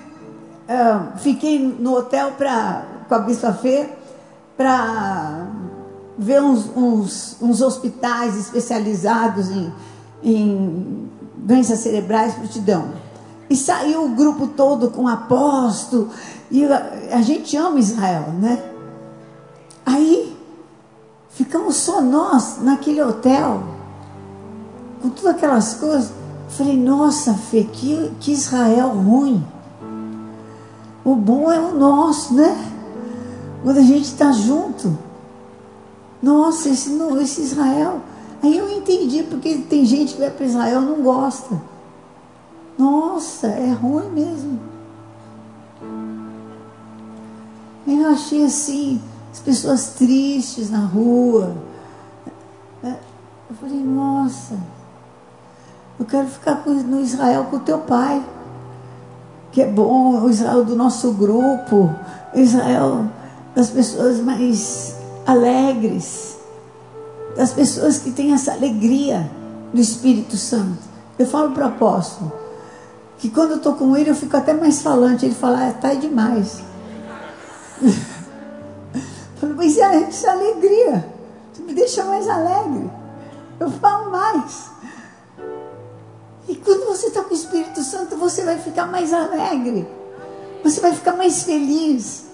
é, 0.69 1.19
fiquei 1.19 1.59
no 1.59 1.97
hotel 1.97 2.33
pra, 2.33 2.85
com 3.09 3.15
a 3.15 3.19
Bispa 3.21 3.53
Fê 3.53 3.89
para 4.57 5.47
ver 6.19 6.43
uns, 6.43 6.71
uns, 6.75 7.37
uns, 7.41 7.61
hospitais 7.61 8.37
especializados 8.37 9.51
em, 9.51 9.73
em 10.23 11.11
doenças 11.37 11.79
cerebrais 11.81 12.35
prontidão. 12.35 12.91
E 13.49 13.57
saiu 13.57 14.05
o 14.05 14.09
grupo 14.09 14.49
todo 14.49 14.91
com 14.91 15.07
apóstolo. 15.07 16.11
E 16.51 16.65
a, 16.65 16.93
a 17.13 17.23
gente 17.23 17.57
ama 17.57 17.79
Israel, 17.79 18.33
né? 18.41 18.73
Aí 19.85 20.37
ficamos 21.31 21.77
só 21.77 22.01
nós 22.01 22.59
naquele 22.63 23.01
hotel, 23.01 23.63
com 25.01 25.11
todas 25.11 25.37
aquelas 25.37 25.75
coisas. 25.75 26.16
Falei, 26.49 26.77
nossa, 26.77 27.35
Fê, 27.35 27.65
que, 27.65 28.13
que 28.21 28.33
Israel 28.33 28.89
ruim. 28.91 29.45
O 31.05 31.15
bom 31.15 31.51
é 31.51 31.59
o 31.59 31.75
nosso, 31.75 32.35
né? 32.35 32.57
Quando 33.63 33.79
a 33.79 33.83
gente 33.83 34.05
está 34.05 34.33
junto. 34.33 34.97
Nossa, 36.23 36.69
esse, 36.69 36.91
esse 37.21 37.43
Israel. 37.43 38.01
Aí 38.43 38.57
eu 38.57 38.71
entendi 38.71 39.23
porque 39.23 39.59
tem 39.59 39.85
gente 39.85 40.15
que 40.15 40.21
vai 40.21 40.31
para 40.31 40.47
Israel 40.47 40.83
e 40.83 40.87
não 40.87 41.03
gosta. 41.03 41.61
Nossa, 42.79 43.49
é 43.49 43.73
ruim 43.73 44.09
mesmo. 44.11 44.61
Eu 47.87 48.09
achei 48.09 48.45
assim, 48.45 49.01
as 49.33 49.39
pessoas 49.39 49.91
tristes 49.91 50.71
na 50.71 50.85
rua. 50.85 51.57
Eu 52.83 53.57
falei, 53.61 53.79
nossa. 53.79 54.59
Eu 55.99 56.05
quero 56.05 56.27
ficar 56.27 56.63
no 56.67 57.01
Israel 57.01 57.45
com 57.45 57.57
o 57.57 57.61
teu 57.61 57.79
pai. 57.79 58.23
Que 59.53 59.63
é 59.63 59.67
bom, 59.67 60.21
o 60.21 60.29
Israel 60.29 60.65
do 60.65 60.77
nosso 60.77 61.13
grupo, 61.13 61.91
o 62.35 62.39
Israel 62.39 63.07
das 63.55 63.71
pessoas 63.71 64.21
mais 64.21 64.95
alegres, 65.27 66.37
das 67.35 67.53
pessoas 67.53 67.99
que 67.99 68.11
têm 68.11 68.35
essa 68.35 68.53
alegria 68.53 69.31
do 69.73 69.81
Espírito 69.81 70.37
Santo. 70.37 70.79
Eu 71.19 71.27
falo 71.27 71.53
para 71.53 71.65
o 71.65 71.69
apóstolo 71.69 72.31
que 73.19 73.31
quando 73.31 73.53
eu 73.53 73.57
estou 73.57 73.75
com 73.75 73.97
ele 73.97 74.11
eu 74.11 74.15
fico 74.15 74.37
até 74.37 74.53
mais 74.53 74.83
falante. 74.83 75.25
Ele 75.25 75.35
fala, 75.35 75.69
ah, 75.69 75.73
tá 75.73 75.95
demais. 75.95 76.61
falo, 79.41 79.55
mas 79.57 79.79
é 79.79 80.03
essa 80.03 80.31
alegria. 80.33 81.07
Você 81.53 81.63
me 81.63 81.73
deixa 81.73 82.05
mais 82.05 82.29
alegre. 82.29 82.91
Eu 83.59 83.71
falo 83.71 84.11
mais. 84.11 84.71
E 86.49 86.55
quando 86.55 86.87
você 86.87 87.09
está 87.09 87.23
com 87.23 87.31
o 87.31 87.37
Espírito 87.37 87.83
Santo, 87.83 88.17
você 88.17 88.45
vai 88.45 88.59
ficar 88.59 88.87
mais 88.87 89.13
alegre. 89.13 89.87
Você 90.63 90.81
vai 90.81 90.93
ficar 90.93 91.17
mais 91.17 91.43
feliz. 91.43 92.27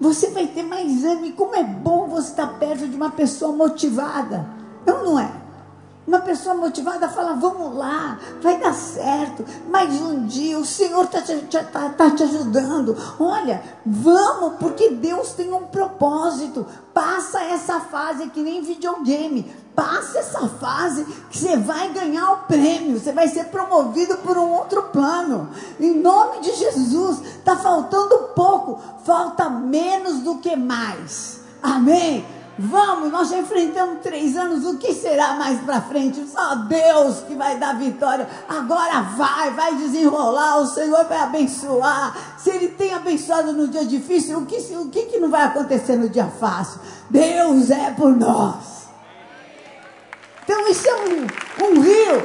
Você 0.00 0.30
vai 0.30 0.46
ter 0.46 0.62
mais 0.62 1.04
ânimo. 1.04 1.26
E 1.26 1.32
como 1.32 1.54
é 1.54 1.62
bom 1.62 2.08
você 2.08 2.30
estar 2.30 2.58
perto 2.58 2.88
de 2.88 2.96
uma 2.96 3.10
pessoa 3.10 3.52
motivada. 3.52 4.48
Não, 4.84 5.04
não 5.04 5.18
é? 5.18 5.45
Uma 6.06 6.20
pessoa 6.20 6.54
motivada 6.54 7.08
fala: 7.08 7.34
vamos 7.34 7.74
lá, 7.74 8.18
vai 8.40 8.58
dar 8.58 8.72
certo. 8.72 9.44
Mais 9.68 10.00
um 10.00 10.24
dia, 10.24 10.56
o 10.56 10.64
Senhor 10.64 11.04
está 11.04 11.20
te, 11.20 11.36
tá, 11.64 11.90
tá 11.90 12.10
te 12.10 12.22
ajudando. 12.22 12.96
Olha, 13.18 13.60
vamos, 13.84 14.54
porque 14.60 14.90
Deus 14.90 15.32
tem 15.32 15.52
um 15.52 15.64
propósito. 15.64 16.64
Passa 16.94 17.42
essa 17.42 17.80
fase 17.80 18.28
que 18.28 18.40
nem 18.40 18.62
videogame. 18.62 19.52
Passa 19.74 20.20
essa 20.20 20.48
fase 20.48 21.04
que 21.28 21.36
você 21.36 21.56
vai 21.56 21.92
ganhar 21.92 22.30
o 22.32 22.36
prêmio. 22.46 22.98
Você 22.98 23.10
vai 23.12 23.26
ser 23.26 23.46
promovido 23.46 24.16
por 24.18 24.38
um 24.38 24.52
outro 24.52 24.84
plano. 24.84 25.50
Em 25.80 25.98
nome 26.00 26.40
de 26.40 26.54
Jesus, 26.54 27.20
está 27.20 27.56
faltando 27.56 28.30
pouco, 28.34 28.80
falta 29.04 29.50
menos 29.50 30.20
do 30.20 30.38
que 30.38 30.54
mais. 30.54 31.40
Amém. 31.60 32.35
Vamos, 32.58 33.12
nós 33.12 33.28
já 33.28 33.38
enfrentamos 33.38 34.00
três 34.02 34.34
anos, 34.34 34.64
o 34.64 34.78
que 34.78 34.94
será 34.94 35.34
mais 35.34 35.60
para 35.60 35.82
frente? 35.82 36.26
Só 36.26 36.54
Deus 36.54 37.20
que 37.20 37.34
vai 37.34 37.58
dar 37.58 37.78
vitória. 37.78 38.26
Agora 38.48 39.02
vai, 39.02 39.50
vai 39.50 39.74
desenrolar, 39.74 40.60
o 40.60 40.66
Senhor 40.66 41.04
vai 41.04 41.18
abençoar. 41.18 42.16
Se 42.38 42.48
Ele 42.48 42.68
tem 42.68 42.94
abençoado 42.94 43.52
no 43.52 43.68
dia 43.68 43.84
difícil, 43.84 44.38
o 44.38 44.46
que, 44.46 44.56
o 44.74 44.88
que, 44.88 45.02
que 45.02 45.18
não 45.18 45.28
vai 45.28 45.42
acontecer 45.42 45.96
no 45.96 46.08
dia 46.08 46.26
fácil? 46.26 46.80
Deus 47.10 47.70
é 47.70 47.90
por 47.90 48.16
nós. 48.16 48.86
Então 50.42 50.66
isso 50.68 50.88
é 50.88 50.94
um, 50.94 51.66
um 51.66 51.80
rio, 51.80 52.22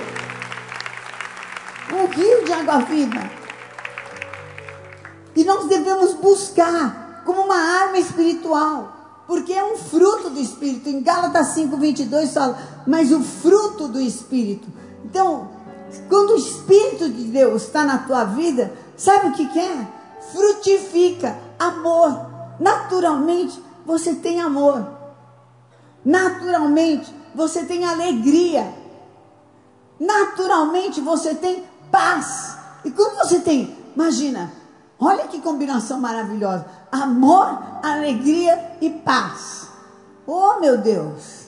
um 1.94 2.06
rio 2.06 2.46
de 2.46 2.54
água 2.54 2.78
viva. 2.80 3.30
E 5.36 5.44
nós 5.44 5.66
devemos 5.68 6.14
buscar 6.14 7.22
como 7.26 7.42
uma 7.42 7.58
arma 7.58 7.98
espiritual 7.98 9.01
porque 9.32 9.54
é 9.54 9.64
um 9.64 9.78
fruto 9.78 10.30
do 10.30 10.42
Espírito. 10.42 10.90
Em 10.90 11.02
Gálatas 11.02 11.54
5, 11.54 11.78
22 11.78 12.34
fala, 12.34 12.58
mas 12.86 13.14
o 13.14 13.22
fruto 13.22 13.88
do 13.88 14.02
Espírito. 14.02 14.68
Então, 15.06 15.48
quando 16.10 16.32
o 16.32 16.36
Espírito 16.36 17.10
de 17.10 17.24
Deus 17.24 17.62
está 17.62 17.86
na 17.86 18.00
tua 18.00 18.26
vida, 18.26 18.74
sabe 18.98 19.28
o 19.28 19.32
que, 19.32 19.48
que 19.48 19.58
é? 19.58 19.88
Frutifica 20.34 21.40
amor. 21.58 22.26
Naturalmente, 22.60 23.58
você 23.86 24.16
tem 24.16 24.42
amor. 24.42 24.86
Naturalmente, 26.04 27.10
você 27.34 27.64
tem 27.64 27.86
alegria. 27.86 28.76
Naturalmente, 29.98 31.00
você 31.00 31.36
tem 31.36 31.64
paz. 31.90 32.58
E 32.84 32.92
quando 32.92 33.16
você 33.20 33.40
tem, 33.40 33.78
imagina, 33.96 34.52
olha 35.02 35.28
que 35.28 35.42
combinação 35.42 36.00
maravilhosa. 36.00 36.68
Amor, 36.92 37.60
alegria 37.82 38.78
e 38.80 38.92
paz. 38.92 39.68
Oh, 40.28 40.60
meu 40.60 40.78
Deus! 40.78 41.42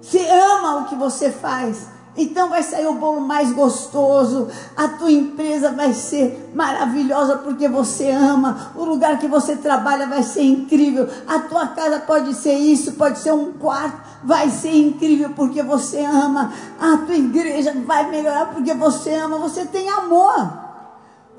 Você 0.00 0.24
ama 0.28 0.78
o 0.78 0.84
que 0.84 0.94
você 0.94 1.30
faz, 1.30 1.86
então 2.16 2.48
vai 2.48 2.62
sair 2.62 2.86
o 2.86 2.94
bolo 2.94 3.20
mais 3.20 3.52
gostoso, 3.52 4.48
a 4.76 4.88
tua 4.88 5.10
empresa 5.10 5.72
vai 5.72 5.92
ser 5.94 6.50
maravilhosa 6.54 7.38
porque 7.38 7.68
você 7.68 8.10
ama, 8.10 8.72
o 8.76 8.84
lugar 8.84 9.18
que 9.18 9.26
você 9.26 9.56
trabalha 9.56 10.06
vai 10.06 10.22
ser 10.22 10.42
incrível, 10.42 11.08
a 11.26 11.40
tua 11.40 11.68
casa 11.68 12.00
pode 12.00 12.34
ser 12.34 12.54
isso, 12.54 12.92
pode 12.92 13.18
ser 13.18 13.32
um 13.32 13.52
quarto, 13.52 14.00
vai 14.24 14.50
ser 14.50 14.74
incrível 14.74 15.30
porque 15.30 15.62
você 15.62 16.04
ama, 16.04 16.52
a 16.80 16.98
tua 16.98 17.16
igreja 17.16 17.72
vai 17.86 18.08
melhorar 18.10 18.46
porque 18.46 18.74
você 18.74 19.14
ama, 19.14 19.38
você 19.38 19.64
tem 19.64 19.88
amor. 19.88 20.61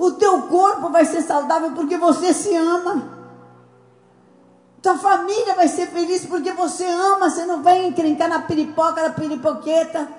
O 0.04 0.12
teu 0.12 0.42
corpo 0.42 0.90
vai 0.90 1.06
ser 1.06 1.22
saudável 1.22 1.72
porque 1.72 1.98
você 1.98 2.34
se 2.34 2.54
ama. 2.54 3.10
Tua 4.82 4.98
família 4.98 5.56
vai 5.56 5.70
ser 5.70 5.88
feliz 5.88 6.26
porque 6.26 6.52
você 6.52 6.86
ama, 6.86 7.30
você 7.30 7.46
não 7.46 7.64
vai 7.64 7.86
encrencar 7.86 8.28
na 8.28 8.42
piripoca, 8.42 9.02
na 9.02 9.12
piripoqueta. 9.12 10.10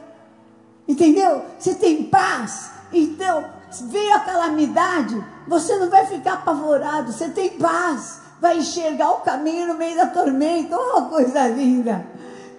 Entendeu? 0.88 1.44
Você 1.58 1.74
tem 1.74 2.04
paz. 2.04 2.70
Então, 2.94 3.44
veio 3.82 4.14
a 4.14 4.20
calamidade, 4.20 5.22
você 5.46 5.76
não 5.76 5.90
vai 5.90 6.06
ficar 6.06 6.32
apavorado, 6.32 7.12
você 7.12 7.28
tem 7.28 7.50
paz. 7.50 8.22
Vai 8.40 8.56
enxergar 8.56 9.10
o 9.10 9.20
caminho 9.20 9.66
no 9.66 9.74
meio 9.74 9.98
da 9.98 10.06
tormenta. 10.06 10.78
Oh, 10.78 11.02
coisa 11.10 11.46
linda! 11.46 12.06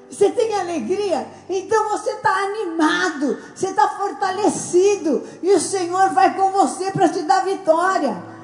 Você 0.09 0.29
tem 0.29 0.53
alegria? 0.55 1.27
Então 1.49 1.89
você 1.89 2.11
está 2.11 2.31
animado, 2.31 3.37
você 3.53 3.67
está 3.67 3.87
fortalecido, 3.89 5.23
e 5.41 5.51
o 5.51 5.59
Senhor 5.59 6.09
vai 6.11 6.35
com 6.35 6.51
você 6.51 6.91
para 6.91 7.09
te 7.09 7.21
dar 7.23 7.43
vitória. 7.43 8.35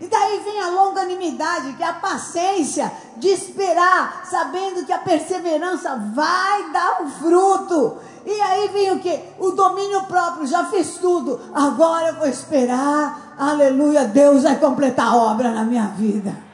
E 0.00 0.06
daí 0.06 0.40
vem 0.40 0.62
a 0.62 0.70
longanimidade, 0.70 1.74
que 1.74 1.82
é 1.82 1.86
a 1.86 1.92
paciência 1.92 2.90
de 3.18 3.28
esperar, 3.28 4.22
sabendo 4.24 4.86
que 4.86 4.92
a 4.92 4.98
perseverança 4.98 5.94
vai 6.14 6.70
dar 6.70 7.02
um 7.02 7.10
fruto. 7.10 7.98
E 8.24 8.40
aí 8.40 8.68
vem 8.68 8.92
o 8.92 9.00
que? 9.00 9.20
O 9.38 9.50
domínio 9.50 10.04
próprio, 10.04 10.46
já 10.46 10.64
fiz 10.66 10.96
tudo, 10.96 11.38
agora 11.52 12.08
eu 12.08 12.14
vou 12.14 12.28
esperar, 12.28 13.34
aleluia, 13.38 14.04
Deus 14.04 14.44
vai 14.44 14.58
completar 14.58 15.08
a 15.08 15.16
obra 15.16 15.50
na 15.50 15.64
minha 15.64 15.88
vida. 15.88 16.49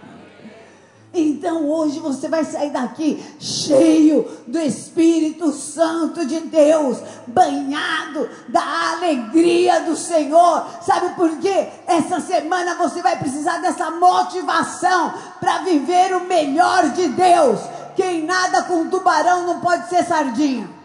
Então 1.17 1.69
hoje 1.71 1.99
você 1.99 2.29
vai 2.29 2.45
sair 2.45 2.71
daqui 2.71 3.25
cheio 3.41 4.29
do 4.47 4.59
Espírito 4.59 5.51
Santo 5.51 6.27
de 6.27 6.41
Deus, 6.41 6.99
banhado 7.27 8.29
da 8.49 8.93
alegria 8.93 9.81
do 9.81 9.97
Senhor. 9.97 10.67
Sabe 10.83 11.15
por 11.15 11.39
quê? 11.39 11.69
Essa 11.87 12.21
semana 12.21 12.75
você 12.75 13.01
vai 13.01 13.19
precisar 13.19 13.59
dessa 13.59 13.91
motivação 13.91 15.15
para 15.41 15.59
viver 15.59 16.15
o 16.15 16.27
melhor 16.27 16.91
de 16.91 17.09
Deus. 17.09 17.61
Quem 17.97 18.25
nada 18.25 18.65
com 18.65 18.89
tubarão 18.89 19.47
não 19.47 19.61
pode 19.61 19.89
ser 19.89 20.05
sardinha. 20.05 20.76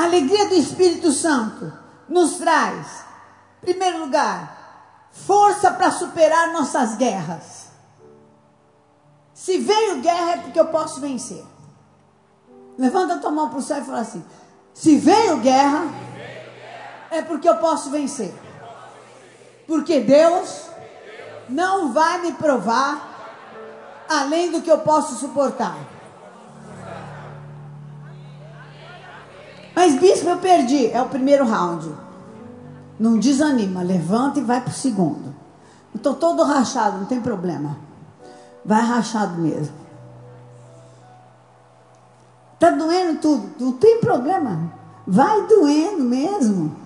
A 0.00 0.04
alegria 0.04 0.48
do 0.48 0.54
Espírito 0.54 1.12
Santo 1.12 1.70
nos 2.08 2.38
traz, 2.38 3.04
em 3.62 3.66
primeiro 3.66 3.98
lugar, 3.98 5.10
força 5.12 5.70
para 5.72 5.90
superar 5.90 6.54
nossas 6.54 6.94
guerras. 6.96 7.66
Se 9.34 9.58
veio 9.58 10.00
guerra 10.00 10.30
é 10.32 10.36
porque 10.38 10.58
eu 10.58 10.68
posso 10.68 11.02
vencer. 11.02 11.44
Levanta 12.78 13.16
a 13.16 13.18
tua 13.18 13.30
mão 13.30 13.50
para 13.50 13.58
o 13.58 13.62
céu 13.62 13.76
e 13.76 13.84
fala 13.84 14.00
assim: 14.00 14.24
se 14.72 14.96
veio 14.96 15.36
guerra, 15.36 15.84
é 17.10 17.20
porque 17.20 17.46
eu 17.46 17.58
posso 17.58 17.90
vencer. 17.90 18.32
Porque 19.66 20.00
Deus 20.00 20.62
não 21.46 21.92
vai 21.92 22.22
me 22.22 22.32
provar 22.32 24.06
além 24.08 24.50
do 24.50 24.62
que 24.62 24.70
eu 24.70 24.78
posso 24.78 25.16
suportar. 25.16 25.76
Mas, 29.80 29.94
bispo, 29.94 30.28
eu 30.28 30.36
perdi. 30.36 30.88
É 30.88 31.00
o 31.00 31.08
primeiro 31.08 31.42
round. 31.42 31.90
Não 32.98 33.18
desanima, 33.18 33.82
levanta 33.82 34.38
e 34.38 34.42
vai 34.42 34.60
para 34.60 34.68
o 34.68 34.74
segundo. 34.74 35.34
Estou 35.94 36.12
todo 36.16 36.42
rachado, 36.42 36.98
não 36.98 37.06
tem 37.06 37.18
problema. 37.18 37.78
Vai 38.62 38.82
rachado 38.82 39.40
mesmo. 39.40 39.74
Está 42.52 42.68
doendo 42.72 43.20
tudo, 43.22 43.50
não 43.58 43.72
tem 43.72 44.00
problema. 44.00 44.70
Vai 45.06 45.46
doendo 45.46 46.04
mesmo. 46.04 46.76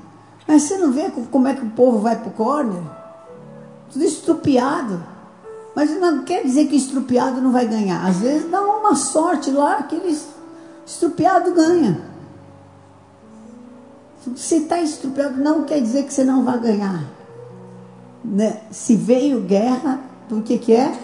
Mas 0.46 0.62
você 0.62 0.78
não 0.78 0.92
vê 0.92 1.10
como 1.32 1.48
é 1.48 1.54
que 1.54 1.66
o 1.66 1.70
povo 1.70 1.98
vai 1.98 2.14
para 2.14 2.28
o 2.28 2.32
corner? 2.32 2.82
Tudo 3.92 4.04
estrupiado. 4.04 5.02
Mas 5.74 5.90
não 5.98 6.22
quer 6.22 6.44
dizer 6.44 6.68
que 6.68 6.76
estrupiado 6.76 7.40
não 7.40 7.50
vai 7.50 7.66
ganhar. 7.66 8.06
Às 8.06 8.18
vezes 8.18 8.48
dá 8.48 8.62
uma 8.62 8.94
sorte 8.94 9.50
lá, 9.50 9.78
aquele 9.78 10.16
estrupiado 10.86 11.52
ganha. 11.52 12.13
Se 14.36 14.56
está 14.56 14.80
estrupiado, 14.80 15.42
não 15.42 15.64
quer 15.64 15.80
dizer 15.80 16.04
que 16.04 16.14
você 16.14 16.24
não 16.24 16.44
vai 16.44 16.58
ganhar. 16.58 17.04
Né? 18.24 18.62
Se 18.70 18.96
veio 18.96 19.40
guerra, 19.42 20.00
por 20.28 20.42
que 20.42 20.56
que 20.58 20.72
é? 20.72 20.98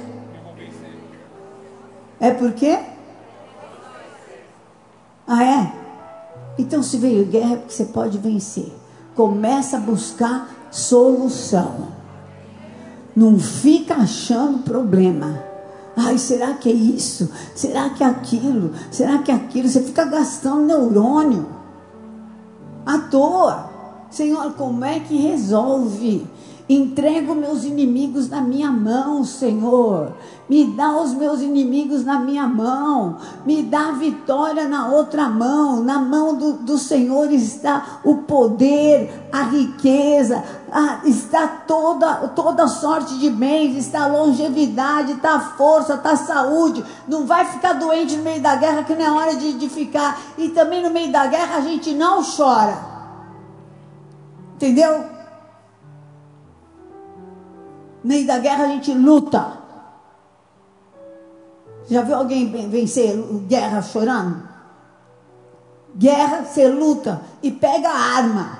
É 2.19 2.31
por 2.31 2.53
quê? 2.53 2.79
Ah, 5.27 5.45
é? 5.45 5.73
Então, 6.59 6.83
se 6.83 6.97
veio 6.97 7.25
guerra, 7.27 7.55
é 7.55 7.57
porque 7.57 7.73
você 7.73 7.85
pode 7.85 8.19
vencer. 8.19 8.73
Começa 9.15 9.77
a 9.77 9.81
buscar 9.81 10.69
solução. 10.71 11.89
Não 13.15 13.39
fica 13.39 13.95
achando 13.95 14.63
problema. 14.63 15.45
Ai, 15.97 16.17
será 16.17 16.55
que 16.55 16.69
é 16.71 16.73
isso? 16.73 17.31
Será 17.55 17.91
que 17.91 18.03
é 18.03 18.07
aquilo? 18.07 18.73
Será 18.91 19.19
que 19.19 19.31
é 19.31 19.35
aquilo? 19.35 19.69
Você 19.69 19.83
fica 19.83 20.05
gastando 20.05 20.65
neurônio 20.65 21.60
à 22.85 22.99
toa. 22.99 23.71
Senhor, 24.11 24.53
como 24.55 24.85
é 24.85 25.01
que 25.01 25.17
resolve? 25.17 26.27
Entrego 26.69 27.35
meus 27.35 27.65
inimigos 27.65 28.29
na 28.29 28.41
minha 28.41 28.71
mão, 28.71 29.25
Senhor. 29.25 30.13
Me 30.51 30.65
dá 30.65 31.01
os 31.01 31.15
meus 31.15 31.41
inimigos 31.43 32.05
na 32.05 32.19
minha 32.19 32.45
mão. 32.45 33.19
Me 33.47 33.63
dá 33.63 33.93
vitória 33.93 34.67
na 34.67 34.89
outra 34.89 35.29
mão. 35.29 35.81
Na 35.81 36.01
mão 36.01 36.35
do, 36.35 36.55
do 36.55 36.77
Senhor 36.77 37.31
está 37.31 38.01
o 38.03 38.17
poder, 38.17 39.29
a 39.31 39.43
riqueza, 39.43 40.43
a, 40.73 41.03
está 41.05 41.47
toda, 41.47 42.15
toda 42.31 42.67
sorte 42.67 43.17
de 43.21 43.31
bens, 43.31 43.77
está 43.77 44.03
a 44.03 44.07
longevidade, 44.09 45.13
está 45.13 45.37
a 45.37 45.41
força, 45.41 45.95
está 45.95 46.11
a 46.11 46.17
saúde. 46.17 46.85
Não 47.07 47.27
vai 47.27 47.45
ficar 47.45 47.75
doente 47.75 48.17
no 48.17 48.25
meio 48.25 48.43
da 48.43 48.57
guerra, 48.57 48.83
que 48.83 48.97
não 48.97 49.05
é 49.05 49.13
hora 49.13 49.37
de, 49.37 49.53
de 49.53 49.69
ficar. 49.69 50.21
E 50.37 50.49
também 50.49 50.83
no 50.83 50.91
meio 50.91 51.13
da 51.13 51.29
guerra 51.29 51.59
a 51.59 51.61
gente 51.61 51.93
não 51.93 52.25
chora. 52.25 52.77
Entendeu? 54.57 55.05
No 58.03 58.09
meio 58.09 58.27
da 58.27 58.41
guerra 58.41 58.65
a 58.65 58.69
gente 58.69 58.93
luta. 58.93 59.61
Já 61.91 62.03
viu 62.03 62.15
alguém 62.15 62.69
vencer 62.69 63.17
guerra 63.49 63.83
chorando? 63.83 64.49
Guerra, 65.97 66.45
você 66.45 66.69
luta 66.69 67.21
e 67.43 67.51
pega 67.51 67.89
arma, 67.91 68.59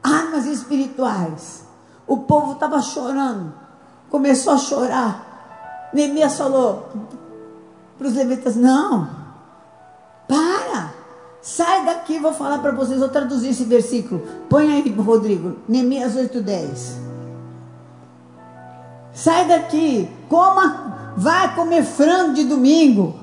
armas 0.00 0.46
espirituais. 0.46 1.64
O 2.06 2.18
povo 2.18 2.52
estava 2.52 2.80
chorando, 2.80 3.52
começou 4.08 4.52
a 4.52 4.58
chorar. 4.58 5.90
Neemias 5.92 6.38
falou 6.38 6.88
para 7.98 8.06
os 8.06 8.14
levitas: 8.14 8.54
Não, 8.54 9.10
para, 10.28 10.92
sai 11.42 11.84
daqui. 11.84 12.20
Vou 12.20 12.32
falar 12.32 12.58
para 12.58 12.70
vocês, 12.70 13.00
vou 13.00 13.08
traduzir 13.08 13.48
esse 13.48 13.64
versículo. 13.64 14.22
Põe 14.48 14.72
aí, 14.72 14.90
Rodrigo, 14.92 15.56
Neemias 15.68 16.14
8,10. 16.14 17.10
Sai 19.12 19.48
daqui, 19.48 20.08
coma, 20.28 20.89
vai 21.20 21.54
comer 21.54 21.84
frango 21.84 22.32
de 22.32 22.44
domingo. 22.44 23.14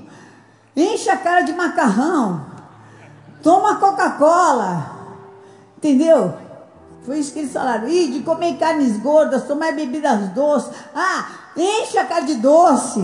Enche 0.75 1.09
a 1.09 1.17
cara 1.17 1.41
de 1.41 1.51
macarrão. 1.53 2.45
Toma 3.41 3.77
Coca-Cola. 3.77 4.95
Entendeu? 5.77 6.33
Foi 7.03 7.17
isso 7.17 7.33
que 7.33 7.39
eles 7.39 7.53
falaram. 7.53 7.87
Ih, 7.87 8.11
de 8.11 8.19
comer 8.19 8.57
carnes 8.57 8.97
gordas, 8.97 9.47
tomar 9.47 9.73
bebidas 9.73 10.29
doces. 10.29 10.71
Ah, 10.93 11.27
enche 11.57 11.97
a 11.97 12.05
cara 12.05 12.21
de 12.21 12.35
doce. 12.35 12.99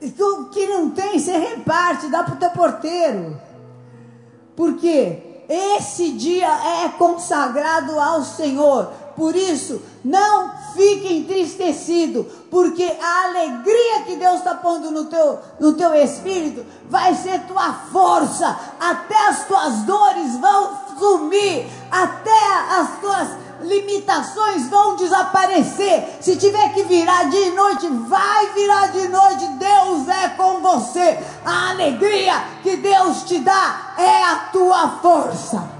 O 0.00 0.44
que 0.46 0.66
não 0.66 0.90
tem, 0.90 1.18
você 1.18 1.36
reparte, 1.36 2.08
dá 2.08 2.22
para 2.22 2.34
o 2.34 2.38
teu 2.38 2.50
porteiro. 2.50 3.38
Porque 4.56 5.44
esse 5.48 6.12
dia 6.12 6.48
é 6.84 6.88
consagrado 6.96 8.00
ao 8.00 8.22
Senhor. 8.22 8.90
Por 9.18 9.34
isso, 9.34 9.82
não 10.04 10.52
fique 10.76 11.12
entristecido, 11.12 12.24
porque 12.48 12.84
a 12.84 13.24
alegria 13.24 14.04
que 14.06 14.14
Deus 14.14 14.36
está 14.36 14.54
pondo 14.54 14.92
no 14.92 15.06
teu, 15.06 15.40
no 15.58 15.72
teu 15.72 15.92
espírito 15.92 16.64
vai 16.88 17.12
ser 17.16 17.40
tua 17.48 17.72
força. 17.90 18.56
Até 18.78 19.28
as 19.28 19.44
tuas 19.44 19.78
dores 19.78 20.36
vão 20.36 20.70
sumir, 20.96 21.66
até 21.90 22.78
as 22.78 23.00
tuas 23.00 23.28
limitações 23.62 24.68
vão 24.68 24.94
desaparecer. 24.94 26.18
Se 26.20 26.36
tiver 26.36 26.72
que 26.72 26.84
virar 26.84 27.24
dia 27.24 27.48
e 27.48 27.56
noite, 27.56 27.88
vai 27.88 28.52
virar 28.52 28.86
de 28.92 29.08
noite. 29.08 29.48
Deus 29.58 30.06
é 30.06 30.28
com 30.28 30.60
você. 30.60 31.18
A 31.44 31.70
alegria 31.70 32.34
que 32.62 32.76
Deus 32.76 33.24
te 33.24 33.40
dá 33.40 33.94
é 33.98 34.22
a 34.22 34.36
tua 34.52 34.88
força. 35.02 35.77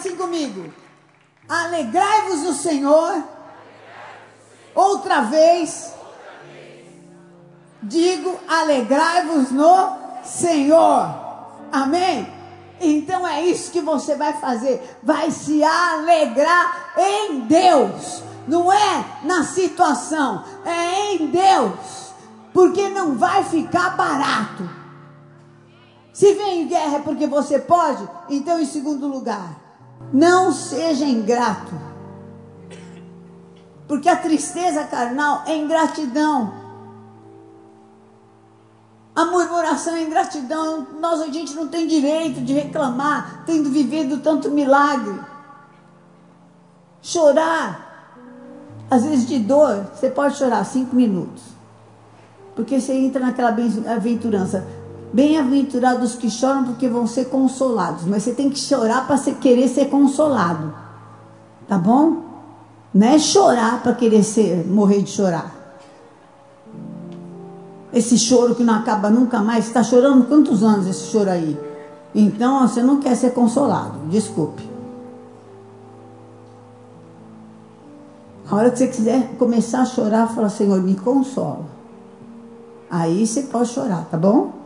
Assim 0.00 0.16
comigo. 0.16 0.72
Alegrai-vos 1.48 2.40
no 2.42 2.54
Senhor. 2.54 3.22
Outra 4.74 5.22
vez. 5.22 5.92
Digo, 7.82 8.38
alegrai-vos 8.48 9.50
no 9.50 9.96
Senhor. 10.24 11.14
Amém? 11.70 12.32
Então 12.80 13.26
é 13.28 13.42
isso 13.42 13.70
que 13.70 13.80
você 13.80 14.14
vai 14.14 14.32
fazer. 14.34 14.98
Vai 15.02 15.30
se 15.30 15.62
alegrar 15.62 16.92
em 16.96 17.40
Deus. 17.40 18.22
Não 18.48 18.72
é 18.72 19.04
na 19.22 19.44
situação, 19.44 20.42
é 20.64 21.14
em 21.14 21.26
Deus. 21.26 22.10
Porque 22.52 22.88
não 22.88 23.16
vai 23.16 23.44
ficar 23.44 23.90
barato. 23.96 24.68
Se 26.12 26.34
vem 26.34 26.66
guerra 26.66 26.96
é 26.96 27.00
porque 27.00 27.26
você 27.26 27.58
pode, 27.58 28.06
então 28.28 28.58
em 28.58 28.66
segundo 28.66 29.06
lugar, 29.06 29.69
não 30.12 30.52
seja 30.52 31.04
ingrato. 31.04 31.74
Porque 33.86 34.08
a 34.08 34.16
tristeza 34.16 34.84
carnal 34.84 35.42
é 35.46 35.56
ingratidão. 35.56 36.52
A 39.14 39.24
murmuração 39.26 39.96
é 39.96 40.02
ingratidão. 40.02 40.86
Nós, 41.00 41.20
a 41.20 41.26
gente 41.26 41.54
não 41.54 41.68
tem 41.68 41.86
direito 41.86 42.40
de 42.40 42.52
reclamar, 42.52 43.42
tendo 43.44 43.68
vivido 43.68 44.18
tanto 44.18 44.50
milagre. 44.50 45.20
Chorar, 47.02 48.14
às 48.90 49.04
vezes 49.04 49.26
de 49.26 49.38
dor, 49.38 49.86
você 49.92 50.08
pode 50.08 50.36
chorar 50.36 50.64
cinco 50.64 50.94
minutos. 50.94 51.42
Porque 52.54 52.80
você 52.80 52.92
entra 52.92 53.20
naquela 53.20 53.52
bem-aventurança. 53.52 54.66
Bem-aventurados 55.12 56.14
que 56.14 56.30
choram 56.30 56.64
porque 56.64 56.88
vão 56.88 57.06
ser 57.06 57.26
consolados. 57.26 58.04
Mas 58.04 58.22
você 58.22 58.32
tem 58.32 58.48
que 58.48 58.58
chorar 58.58 59.06
para 59.06 59.18
querer 59.34 59.68
ser 59.68 59.86
consolado. 59.86 60.72
Tá 61.66 61.76
bom? 61.76 62.24
Não 62.94 63.06
é 63.06 63.18
chorar 63.18 63.82
para 63.82 63.94
querer 63.94 64.22
ser, 64.22 64.66
morrer 64.66 65.02
de 65.02 65.10
chorar. 65.10 65.54
Esse 67.92 68.16
choro 68.16 68.54
que 68.54 68.62
não 68.62 68.74
acaba 68.74 69.10
nunca 69.10 69.40
mais. 69.40 69.66
Está 69.66 69.82
chorando 69.82 70.26
quantos 70.26 70.62
anos 70.62 70.86
esse 70.86 71.06
choro 71.06 71.30
aí? 71.30 71.58
Então 72.14 72.66
você 72.66 72.82
não 72.82 73.00
quer 73.00 73.16
ser 73.16 73.32
consolado. 73.32 73.98
Desculpe. 74.08 74.68
A 78.48 78.56
hora 78.56 78.70
que 78.70 78.78
você 78.78 78.88
quiser 78.88 79.36
começar 79.38 79.82
a 79.82 79.84
chorar, 79.84 80.28
fala, 80.28 80.48
Senhor, 80.48 80.82
me 80.82 80.96
consola. 80.96 81.66
Aí 82.90 83.24
você 83.24 83.42
pode 83.42 83.68
chorar, 83.68 84.06
tá 84.10 84.16
bom? 84.16 84.59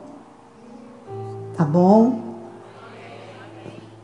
Tá 1.56 1.64
bom? 1.64 2.34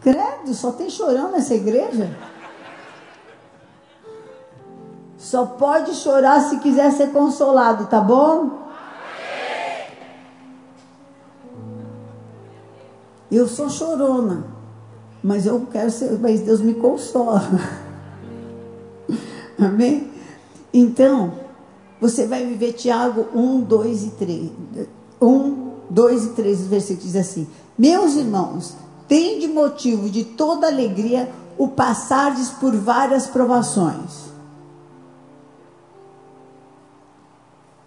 Credo, 0.00 0.54
só 0.54 0.72
tem 0.72 0.88
chorão 0.88 1.32
nessa 1.32 1.54
igreja? 1.54 2.16
Só 5.18 5.44
pode 5.44 5.94
chorar 5.94 6.40
se 6.40 6.58
quiser 6.60 6.90
ser 6.92 7.12
consolado, 7.12 7.86
tá 7.86 8.00
bom? 8.00 8.60
Eu 13.30 13.46
sou 13.46 13.68
chorona, 13.68 14.44
mas 15.22 15.46
eu 15.46 15.66
quero 15.70 15.90
ser, 15.90 16.18
mas 16.18 16.40
Deus 16.40 16.60
me 16.60 16.74
consola. 16.74 17.42
Amém? 19.58 20.10
Então, 20.72 21.32
você 22.00 22.26
vai 22.26 22.44
viver 22.44 22.72
Tiago 22.72 23.26
1, 23.34 23.60
2 23.60 24.04
e 24.04 24.10
3. 24.10 24.50
1, 25.20 25.69
2 25.90 26.24
e 26.24 26.28
3, 26.30 26.60
os 26.60 26.66
versículos 26.66 27.12
diz 27.12 27.16
assim: 27.16 27.48
Meus 27.76 28.14
irmãos, 28.14 28.74
tem 29.08 29.40
de 29.40 29.48
motivo 29.48 30.08
de 30.08 30.24
toda 30.24 30.68
alegria 30.68 31.28
o 31.58 31.68
passardes 31.68 32.48
por 32.48 32.74
várias 32.74 33.26
provações. 33.26 34.30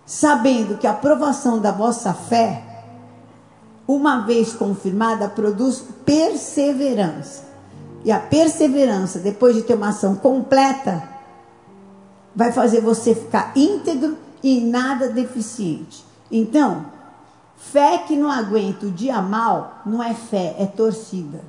Sabendo 0.06 0.78
que 0.78 0.86
a 0.86 0.94
provação 0.94 1.60
da 1.60 1.72
vossa 1.72 2.14
fé, 2.14 2.62
uma 3.88 4.20
vez 4.20 4.54
confirmada, 4.54 5.30
produz 5.30 5.84
perseverança. 6.06 7.46
E 8.06 8.12
a 8.12 8.20
perseverança, 8.20 9.18
depois 9.20 9.56
de 9.56 9.62
ter 9.62 9.76
uma 9.76 9.90
ação 9.90 10.16
completa, 10.16 11.10
vai 12.36 12.52
fazer 12.52 12.82
você 12.82 13.16
ficar 13.16 13.54
íntegro 13.56 14.18
e 14.44 14.60
nada 14.60 15.08
deficiente. 15.08 16.06
Então, 16.30 16.93
Fé 17.72 18.00
que 18.00 18.16
não 18.16 18.30
aguenta 18.30 18.86
o 18.86 18.92
dia 18.92 19.22
mal 19.22 19.82
não 19.86 20.04
é 20.04 20.14
fé, 20.14 20.56
é 20.60 20.66
torcida. 20.66 21.42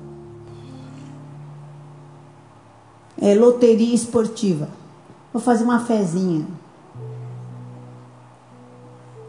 É 3.21 3.35
loteria 3.35 3.93
esportiva. 3.93 4.69
Vou 5.31 5.41
fazer 5.41 5.63
uma 5.65 5.81
fezinha. 5.81 6.47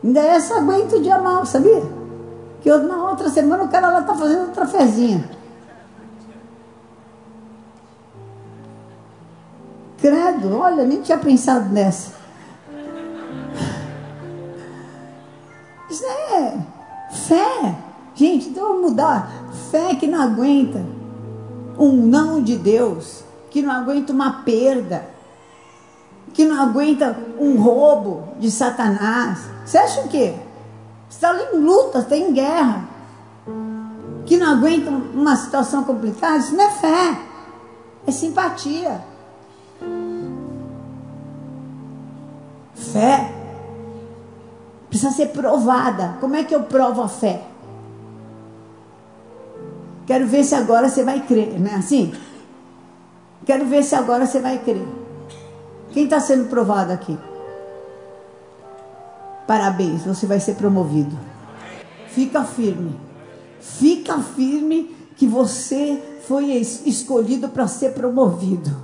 Ainda 0.02 0.20
essa 0.20 0.56
aguenta 0.56 0.96
o 0.96 1.02
dia 1.02 1.18
mal, 1.18 1.44
sabia? 1.44 1.82
Que 2.62 2.70
eu, 2.70 2.82
na 2.84 3.10
outra 3.10 3.28
semana 3.28 3.64
o 3.64 3.68
cara 3.68 3.90
lá 3.90 4.02
tá 4.02 4.14
fazendo 4.14 4.46
outra 4.46 4.66
fezinha. 4.66 5.28
Credo, 9.98 10.56
olha, 10.56 10.84
nem 10.84 11.02
tinha 11.02 11.18
pensado 11.18 11.68
nessa. 11.68 12.14
Isso 15.90 16.04
é 16.04 16.75
Fé. 17.26 17.74
Gente, 18.14 18.48
então 18.48 18.68
vamos 18.68 18.90
mudar. 18.90 19.30
Fé 19.70 19.94
que 19.94 20.06
não 20.06 20.22
aguenta 20.22 20.84
um 21.78 21.92
não 21.92 22.42
de 22.42 22.56
Deus, 22.56 23.24
que 23.50 23.60
não 23.60 23.72
aguenta 23.72 24.12
uma 24.12 24.42
perda, 24.42 25.08
que 26.32 26.44
não 26.44 26.62
aguenta 26.62 27.16
um 27.38 27.60
roubo 27.60 28.28
de 28.38 28.50
Satanás. 28.50 29.40
Você 29.64 29.78
acha 29.78 30.00
o 30.02 30.08
quê? 30.08 30.34
Está 31.10 31.34
em 31.34 31.58
luta, 31.58 31.98
está 32.00 32.16
em 32.16 32.32
guerra. 32.32 32.88
Que 34.24 34.36
não 34.36 34.52
aguenta 34.52 34.90
uma 34.90 35.36
situação 35.36 35.84
complicada, 35.84 36.38
isso 36.38 36.56
não 36.56 36.64
é 36.64 36.70
fé, 36.70 37.20
é 38.06 38.10
simpatia. 38.10 39.00
Fé 42.74 43.35
Precisa 44.96 45.12
ser 45.12 45.26
provada. 45.26 46.16
Como 46.20 46.36
é 46.36 46.42
que 46.42 46.54
eu 46.54 46.62
provo 46.62 47.02
a 47.02 47.08
fé? 47.08 47.42
Quero 50.06 50.26
ver 50.26 50.42
se 50.42 50.54
agora 50.54 50.88
você 50.88 51.04
vai 51.04 51.20
crer, 51.20 51.60
não 51.60 51.70
é 51.70 51.74
assim? 51.74 52.14
Quero 53.44 53.66
ver 53.66 53.82
se 53.82 53.94
agora 53.94 54.24
você 54.24 54.40
vai 54.40 54.58
crer. 54.58 54.88
Quem 55.92 56.04
está 56.04 56.18
sendo 56.18 56.48
provado 56.48 56.94
aqui? 56.94 57.18
Parabéns, 59.46 60.02
você 60.02 60.24
vai 60.24 60.40
ser 60.40 60.54
promovido. 60.54 61.14
Fica 62.08 62.42
firme. 62.44 62.98
Fica 63.60 64.18
firme 64.20 64.96
que 65.14 65.26
você 65.26 66.02
foi 66.26 66.52
escolhido 66.52 67.50
para 67.50 67.68
ser 67.68 67.92
promovido. 67.92 68.74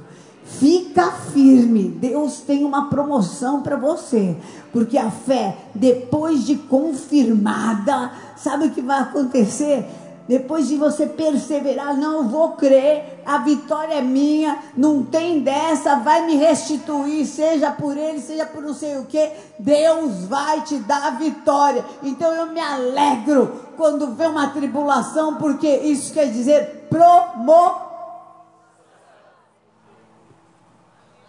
Fica 0.58 1.10
firme, 1.32 1.88
Deus 1.88 2.40
tem 2.40 2.64
uma 2.64 2.88
promoção 2.88 3.62
para 3.62 3.76
você, 3.76 4.36
porque 4.72 4.98
a 4.98 5.10
fé, 5.10 5.56
depois 5.74 6.44
de 6.44 6.56
confirmada, 6.56 8.12
sabe 8.36 8.66
o 8.66 8.70
que 8.70 8.80
vai 8.80 9.00
acontecer? 9.00 9.84
Depois 10.28 10.68
de 10.68 10.76
você 10.76 11.06
perseverar, 11.06 11.96
não 11.96 12.28
vou 12.28 12.52
crer, 12.52 13.22
a 13.26 13.38
vitória 13.38 13.94
é 13.94 14.02
minha, 14.02 14.58
não 14.76 15.02
tem 15.02 15.40
dessa, 15.40 15.96
vai 15.96 16.26
me 16.26 16.36
restituir, 16.36 17.26
seja 17.26 17.72
por 17.72 17.96
ele, 17.96 18.20
seja 18.20 18.46
por 18.46 18.62
não 18.62 18.72
sei 18.72 18.98
o 18.98 19.04
que, 19.06 19.30
Deus 19.58 20.24
vai 20.26 20.60
te 20.60 20.76
dar 20.76 21.08
a 21.08 21.10
vitória. 21.10 21.84
Então 22.04 22.32
eu 22.32 22.52
me 22.52 22.60
alegro 22.60 23.52
quando 23.76 24.14
vê 24.14 24.26
uma 24.26 24.48
tribulação, 24.48 25.36
porque 25.36 25.68
isso 25.68 26.12
quer 26.12 26.30
dizer 26.30 26.86
promoção 26.88 27.91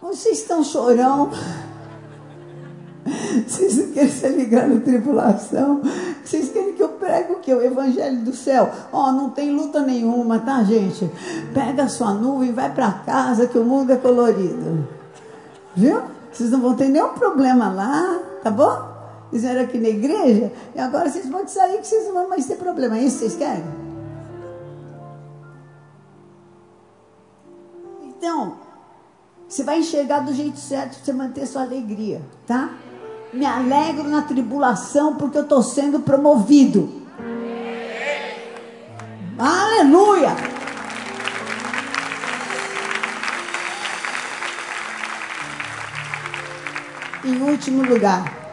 Vocês 0.04 0.40
estão 0.40 0.62
chorão. 0.62 1.30
Vocês 3.46 3.78
não 3.78 3.92
querem 3.92 4.10
se 4.10 4.28
ligar 4.28 4.68
na 4.68 4.78
tribulação. 4.78 5.80
Vocês 6.22 6.50
querem 6.50 6.74
que 6.74 6.82
eu 6.82 6.90
pregue 6.90 7.32
o 7.32 7.38
que? 7.40 7.52
O 7.54 7.62
evangelho 7.62 8.20
do 8.20 8.34
céu. 8.34 8.70
Ó, 8.92 9.08
oh, 9.08 9.12
não 9.12 9.30
tem 9.30 9.50
luta 9.50 9.80
nenhuma, 9.80 10.38
tá, 10.38 10.62
gente? 10.62 11.10
Pega 11.54 11.84
a 11.84 11.88
sua 11.88 12.12
nuvem 12.12 12.52
vai 12.52 12.72
para 12.72 12.92
casa 12.92 13.46
que 13.46 13.58
o 13.58 13.64
mundo 13.64 13.92
é 13.92 13.96
colorido. 13.96 14.86
Viu? 15.74 16.02
Vocês 16.30 16.50
não 16.50 16.60
vão 16.60 16.76
ter 16.76 16.88
nenhum 16.88 17.14
problema 17.14 17.72
lá, 17.72 18.20
tá 18.42 18.50
bom? 18.50 18.94
Fizeram 19.30 19.62
aqui 19.62 19.78
na 19.78 19.88
igreja 19.88 20.52
e 20.74 20.80
agora 20.80 21.08
vocês 21.08 21.26
vão 21.26 21.48
sair 21.48 21.78
que 21.78 21.86
vocês 21.86 22.04
não 22.06 22.12
vão 22.12 22.28
mais 22.28 22.44
ter 22.44 22.56
problema. 22.56 22.98
É 22.98 23.04
isso 23.04 23.20
que 23.20 23.30
vocês 23.30 23.36
querem? 23.36 23.64
Então, 28.02 28.63
você 29.48 29.62
vai 29.62 29.80
enxergar 29.80 30.20
do 30.20 30.32
jeito 30.32 30.58
certo 30.58 30.96
para 30.96 31.04
você 31.04 31.12
manter 31.12 31.46
sua 31.46 31.62
alegria, 31.62 32.22
tá? 32.46 32.70
Me 33.32 33.44
alegro 33.44 34.08
na 34.08 34.22
tribulação 34.22 35.16
porque 35.16 35.38
eu 35.38 35.42
estou 35.42 35.62
sendo 35.62 36.00
promovido. 36.00 37.02
Aleluia! 39.38 40.34
Em 47.24 47.42
último 47.42 47.82
lugar, 47.82 48.44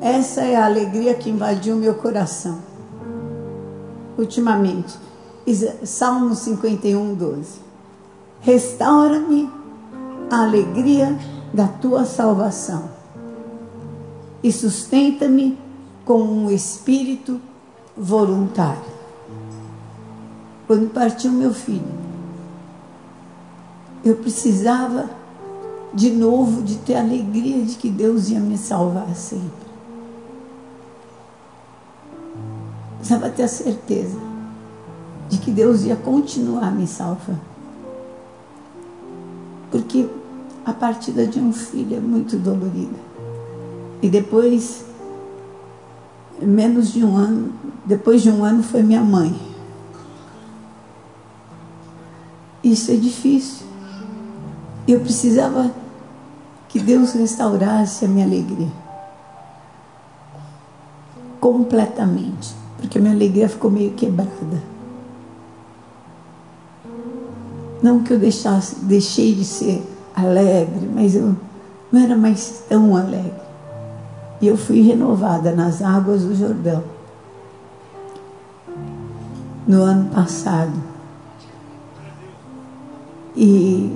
essa 0.00 0.40
é 0.40 0.56
a 0.56 0.64
alegria 0.64 1.14
que 1.14 1.30
invadiu 1.30 1.76
meu 1.76 1.94
coração. 1.94 2.58
Ultimamente, 4.16 4.98
Salmo 5.84 6.34
51, 6.34 7.14
12. 7.14 7.60
Restaura-me 8.40 9.59
a 10.30 10.44
alegria 10.44 11.18
da 11.52 11.66
tua 11.66 12.04
salvação. 12.04 12.90
E 14.42 14.52
sustenta-me 14.52 15.58
com 16.04 16.22
um 16.22 16.50
espírito 16.50 17.40
voluntária. 17.96 19.00
Quando 20.66 20.88
partiu 20.90 21.32
meu 21.32 21.52
filho, 21.52 22.00
eu 24.04 24.16
precisava 24.16 25.10
de 25.92 26.10
novo 26.10 26.62
de 26.62 26.76
ter 26.76 26.94
a 26.94 27.00
alegria 27.00 27.64
de 27.64 27.74
que 27.74 27.90
Deus 27.90 28.30
ia 28.30 28.38
me 28.38 28.56
salvar 28.56 29.14
sempre. 29.16 29.68
Precisava 32.98 33.28
ter 33.30 33.42
a 33.42 33.48
certeza 33.48 34.16
de 35.28 35.38
que 35.38 35.50
Deus 35.50 35.82
ia 35.82 35.96
continuar 35.96 36.72
me 36.72 36.86
salvando. 36.86 37.49
Porque 39.90 40.08
a 40.64 40.72
partida 40.72 41.26
de 41.26 41.40
um 41.40 41.52
filho 41.52 41.96
é 41.96 42.00
muito 42.00 42.36
dolorida. 42.36 42.96
E 44.00 44.08
depois, 44.08 44.84
menos 46.40 46.92
de 46.92 47.04
um 47.04 47.16
ano, 47.16 47.52
depois 47.84 48.22
de 48.22 48.30
um 48.30 48.44
ano 48.44 48.62
foi 48.62 48.84
minha 48.84 49.00
mãe. 49.00 49.34
Isso 52.62 52.92
é 52.92 52.94
difícil. 52.94 53.66
Eu 54.86 55.00
precisava 55.00 55.72
que 56.68 56.78
Deus 56.78 57.12
restaurasse 57.12 58.04
a 58.04 58.08
minha 58.08 58.24
alegria. 58.24 58.70
Completamente. 61.40 62.54
Porque 62.78 62.96
a 62.96 63.00
minha 63.00 63.14
alegria 63.14 63.48
ficou 63.48 63.72
meio 63.72 63.90
quebrada. 63.94 64.62
Não 67.82 68.02
que 68.02 68.12
eu 68.12 68.18
deixasse, 68.18 68.76
deixei 68.82 69.34
de 69.34 69.44
ser 69.44 69.82
alegre, 70.14 70.88
mas 70.94 71.14
eu 71.14 71.34
não 71.90 72.00
era 72.00 72.16
mais 72.16 72.62
tão 72.68 72.96
alegre. 72.96 73.32
E 74.40 74.46
eu 74.46 74.56
fui 74.56 74.82
renovada 74.82 75.52
nas 75.52 75.82
águas 75.82 76.22
do 76.22 76.34
Jordão. 76.34 76.82
No 79.66 79.82
ano 79.82 80.10
passado. 80.10 80.72
E 83.36 83.90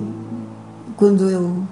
quando 0.95 1.29
eu 1.29 1.63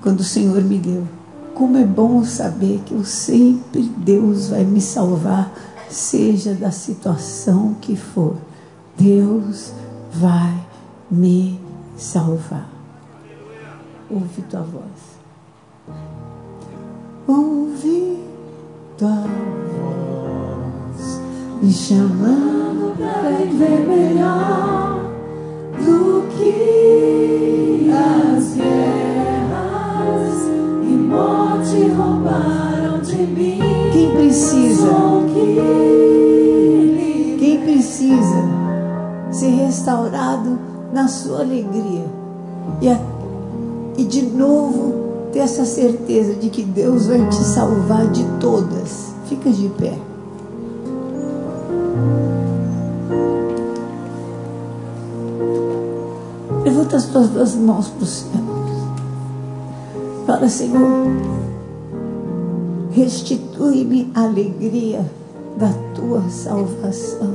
quando 0.00 0.20
o 0.20 0.24
Senhor 0.24 0.62
me 0.62 0.78
deu. 0.78 1.06
Como 1.54 1.76
é 1.76 1.84
bom 1.84 2.24
saber 2.24 2.80
que 2.86 2.94
eu 2.94 3.04
sempre 3.04 3.82
Deus 3.82 4.48
vai 4.48 4.64
me 4.64 4.80
salvar, 4.80 5.52
seja 5.90 6.54
da 6.54 6.70
situação 6.70 7.76
que 7.80 7.96
for. 7.96 8.36
Deus 8.96 9.72
vai 10.12 10.69
me 11.10 11.58
salvar. 11.96 12.68
Ouve 14.08 14.42
tua 14.42 14.62
voz. 14.62 15.18
Ouve 17.26 18.18
tua 18.96 19.24
voz 19.24 21.20
me 21.62 21.72
chamando 21.72 22.96
para 22.96 23.30
viver 23.30 23.86
melhor 23.86 25.00
do 25.84 26.28
que 26.36 27.90
as 27.90 28.54
guerras 28.54 30.42
e 30.82 30.86
morte 30.86 31.88
roubaram 31.88 33.00
de 33.00 33.16
mim. 33.16 33.58
Quem 33.92 34.10
precisa? 34.12 34.90
Quem 37.38 37.60
precisa 37.62 38.42
ser 39.32 39.50
restaurado 39.50 40.69
na 40.92 41.08
sua 41.08 41.40
alegria 41.40 42.04
e, 42.80 42.88
a, 42.88 42.98
e 43.96 44.04
de 44.04 44.22
novo 44.22 45.00
ter 45.32 45.40
essa 45.40 45.64
certeza 45.64 46.34
de 46.34 46.50
que 46.50 46.62
Deus 46.62 47.06
vai 47.06 47.28
te 47.28 47.36
salvar 47.36 48.06
de 48.08 48.24
todas. 48.40 49.10
Fica 49.26 49.50
de 49.50 49.68
pé. 49.70 49.96
Levanta 56.64 56.96
as 56.96 57.06
tuas 57.06 57.28
duas 57.28 57.54
mãos 57.54 57.88
para 57.88 58.02
o 58.02 58.06
céu. 58.06 58.30
Fala, 60.26 60.48
Senhor, 60.48 61.06
restitui-me 62.90 64.10
a 64.14 64.24
alegria 64.24 65.08
da 65.56 65.72
tua 65.94 66.22
salvação. 66.28 67.34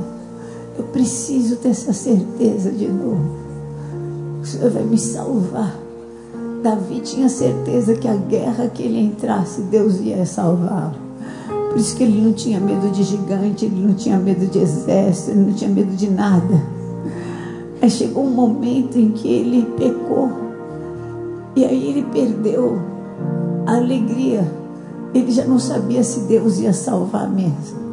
Eu 0.78 0.84
preciso 0.84 1.56
ter 1.56 1.70
essa 1.70 1.92
certeza 1.92 2.70
de 2.70 2.88
novo. 2.88 3.45
O 4.46 4.48
Senhor 4.48 4.70
vai 4.70 4.84
me 4.84 4.96
salvar. 4.96 5.76
Davi 6.62 7.00
tinha 7.00 7.28
certeza 7.28 7.96
que 7.96 8.06
a 8.06 8.14
guerra 8.14 8.68
que 8.68 8.80
ele 8.80 9.00
entrasse, 9.00 9.60
Deus 9.62 9.98
ia 9.98 10.24
salvá-lo. 10.24 10.94
Por 11.68 11.76
isso 11.76 11.96
que 11.96 12.04
ele 12.04 12.20
não 12.20 12.32
tinha 12.32 12.60
medo 12.60 12.88
de 12.92 13.02
gigante, 13.02 13.64
ele 13.64 13.84
não 13.84 13.94
tinha 13.94 14.16
medo 14.16 14.46
de 14.46 14.60
exército, 14.60 15.32
ele 15.32 15.46
não 15.46 15.52
tinha 15.52 15.68
medo 15.68 15.90
de 15.96 16.08
nada. 16.08 16.62
Aí 17.82 17.90
chegou 17.90 18.24
um 18.24 18.30
momento 18.30 18.96
em 18.96 19.10
que 19.10 19.26
ele 19.26 19.66
pecou. 19.76 20.30
E 21.56 21.64
aí 21.64 21.88
ele 21.88 22.06
perdeu 22.12 22.78
a 23.66 23.74
alegria. 23.74 24.48
Ele 25.12 25.32
já 25.32 25.44
não 25.44 25.58
sabia 25.58 26.04
se 26.04 26.20
Deus 26.20 26.60
ia 26.60 26.72
salvar 26.72 27.28
mesmo. 27.28 27.84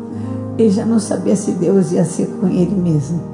Ele 0.56 0.70
já 0.70 0.86
não 0.86 1.00
sabia 1.00 1.36
se 1.36 1.50
Deus 1.54 1.92
ia 1.92 2.06
ser 2.06 2.28
com 2.40 2.46
ele 2.46 2.76
mesmo. 2.76 3.33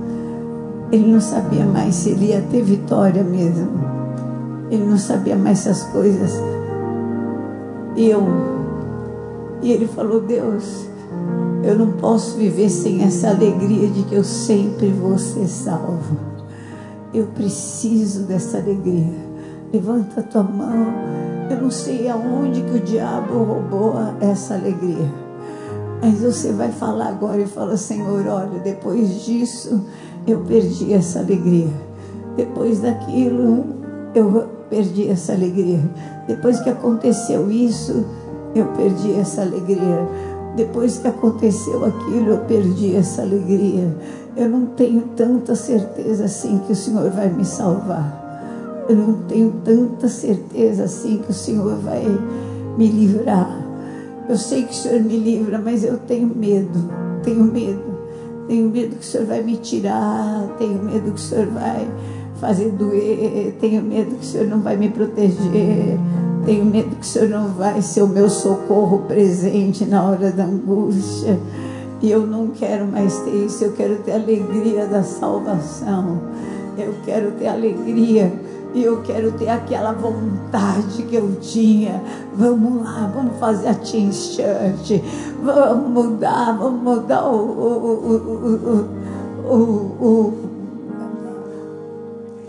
Ele 0.91 1.11
não 1.11 1.21
sabia 1.21 1.65
mais 1.65 1.95
se 1.95 2.09
ele 2.09 2.27
ia 2.27 2.41
ter 2.41 2.63
vitória 2.63 3.23
mesmo. 3.23 3.69
Ele 4.71 4.83
não 4.83 4.97
sabia 4.97 5.35
mais 5.35 5.59
essas 5.59 5.83
coisas. 5.91 6.33
E 7.95 8.09
eu. 8.09 8.23
E 9.61 9.71
ele 9.71 9.87
falou: 9.87 10.21
Deus, 10.21 10.87
eu 11.63 11.77
não 11.77 11.91
posso 11.91 12.37
viver 12.37 12.69
sem 12.69 13.03
essa 13.03 13.29
alegria 13.29 13.87
de 13.87 14.03
que 14.03 14.15
eu 14.15 14.23
sempre 14.23 14.91
vou 14.91 15.17
ser 15.19 15.47
salvo. 15.47 16.17
Eu 17.13 17.25
preciso 17.27 18.23
dessa 18.23 18.57
alegria. 18.57 19.29
Levanta 19.71 20.21
a 20.21 20.23
tua 20.23 20.43
mão. 20.43 20.87
Eu 21.51 21.61
não 21.61 21.71
sei 21.71 22.09
aonde 22.09 22.61
que 22.61 22.77
o 22.77 22.79
diabo 22.79 23.43
roubou 23.43 23.95
essa 24.21 24.55
alegria. 24.55 25.11
Mas 26.01 26.21
você 26.21 26.51
vai 26.53 26.71
falar 26.71 27.09
agora 27.09 27.41
e 27.41 27.47
fala, 27.47 27.75
Senhor, 27.75 28.25
olha, 28.27 28.59
depois 28.59 29.25
disso 29.25 29.85
eu 30.27 30.39
perdi 30.41 30.93
essa 30.93 31.19
alegria. 31.19 31.69
Depois 32.35 32.79
daquilo 32.79 33.65
eu 34.13 34.47
perdi 34.69 35.09
essa 35.09 35.33
alegria. 35.33 35.79
Depois 36.27 36.59
que 36.59 36.69
aconteceu 36.69 37.51
isso, 37.51 38.05
eu 38.55 38.65
perdi 38.67 39.13
essa 39.13 39.41
alegria. 39.41 40.07
Depois 40.55 40.97
que 40.97 41.07
aconteceu 41.07 41.85
aquilo, 41.85 42.31
eu 42.31 42.37
perdi 42.39 42.95
essa 42.95 43.21
alegria 43.21 43.95
eu 44.39 44.47
não 44.47 44.67
tenho 44.67 45.01
tanta 45.17 45.53
certeza 45.53 46.23
assim 46.23 46.59
que 46.65 46.71
o 46.71 46.75
Senhor 46.75 47.09
vai 47.09 47.29
me 47.29 47.43
salvar. 47.43 48.85
Eu 48.87 48.95
não 48.95 49.13
tenho 49.27 49.51
tanta 49.65 50.07
certeza 50.07 50.85
assim 50.85 51.17
que 51.17 51.31
o 51.31 51.33
Senhor 51.33 51.75
vai 51.79 52.05
me 52.77 52.87
livrar. 52.87 53.49
Eu 54.29 54.37
sei 54.37 54.63
que 54.63 54.71
o 54.71 54.75
Senhor 54.75 55.01
me 55.01 55.17
livra, 55.17 55.59
mas 55.59 55.83
eu 55.83 55.97
tenho 55.97 56.33
medo. 56.33 56.89
Tenho 57.21 57.43
medo. 57.43 57.88
Tenho 58.49 58.67
medo 58.67 58.95
que 58.95 59.01
o 59.01 59.05
Senhor 59.05 59.27
vai 59.27 59.43
me 59.43 59.57
tirar. 59.57 60.55
Tenho 60.57 60.83
medo 60.83 61.11
que 61.11 61.19
o 61.19 61.23
Senhor 61.23 61.45
vai 61.49 61.87
fazer 62.41 62.71
doer. 62.71 63.55
Tenho 63.61 63.83
medo 63.83 64.15
que 64.15 64.25
o 64.25 64.27
Senhor 64.27 64.47
não 64.47 64.59
vai 64.59 64.75
me 64.75 64.89
proteger. 64.89 65.99
Tenho 66.45 66.65
medo 66.65 66.95
que 66.95 67.03
o 67.03 67.05
Senhor 67.05 67.29
não 67.29 67.49
vai 67.49 67.79
ser 67.83 68.01
o 68.01 68.07
meu 68.07 68.27
socorro 68.27 69.03
presente 69.07 69.85
na 69.85 70.03
hora 70.03 70.31
da 70.31 70.45
angústia. 70.45 71.39
E 72.01 72.09
eu 72.09 72.25
não 72.25 72.47
quero 72.47 72.87
mais 72.87 73.19
ter 73.19 73.45
isso, 73.45 73.63
eu 73.63 73.73
quero 73.73 73.97
ter 73.97 74.13
a 74.13 74.15
alegria 74.15 74.87
da 74.87 75.03
salvação. 75.03 76.19
Eu 76.75 76.95
quero 77.05 77.33
ter 77.33 77.49
alegria 77.49 78.33
e 78.73 78.83
eu 78.83 79.01
quero 79.01 79.31
ter 79.33 79.49
aquela 79.49 79.91
vontade 79.93 81.03
que 81.03 81.15
eu 81.15 81.35
tinha. 81.41 82.01
Vamos 82.33 82.83
lá, 82.83 83.11
vamos 83.13 83.37
fazer 83.39 83.69
a 83.69 83.73
Teen 83.73 84.11
Church. 84.11 85.03
Vamos 85.41 85.89
mudar, 85.89 86.57
vamos 86.57 86.81
mudar 86.81 87.25
o, 87.25 87.35
o, 87.35 88.85
o, 89.49 90.05
o 90.05 90.48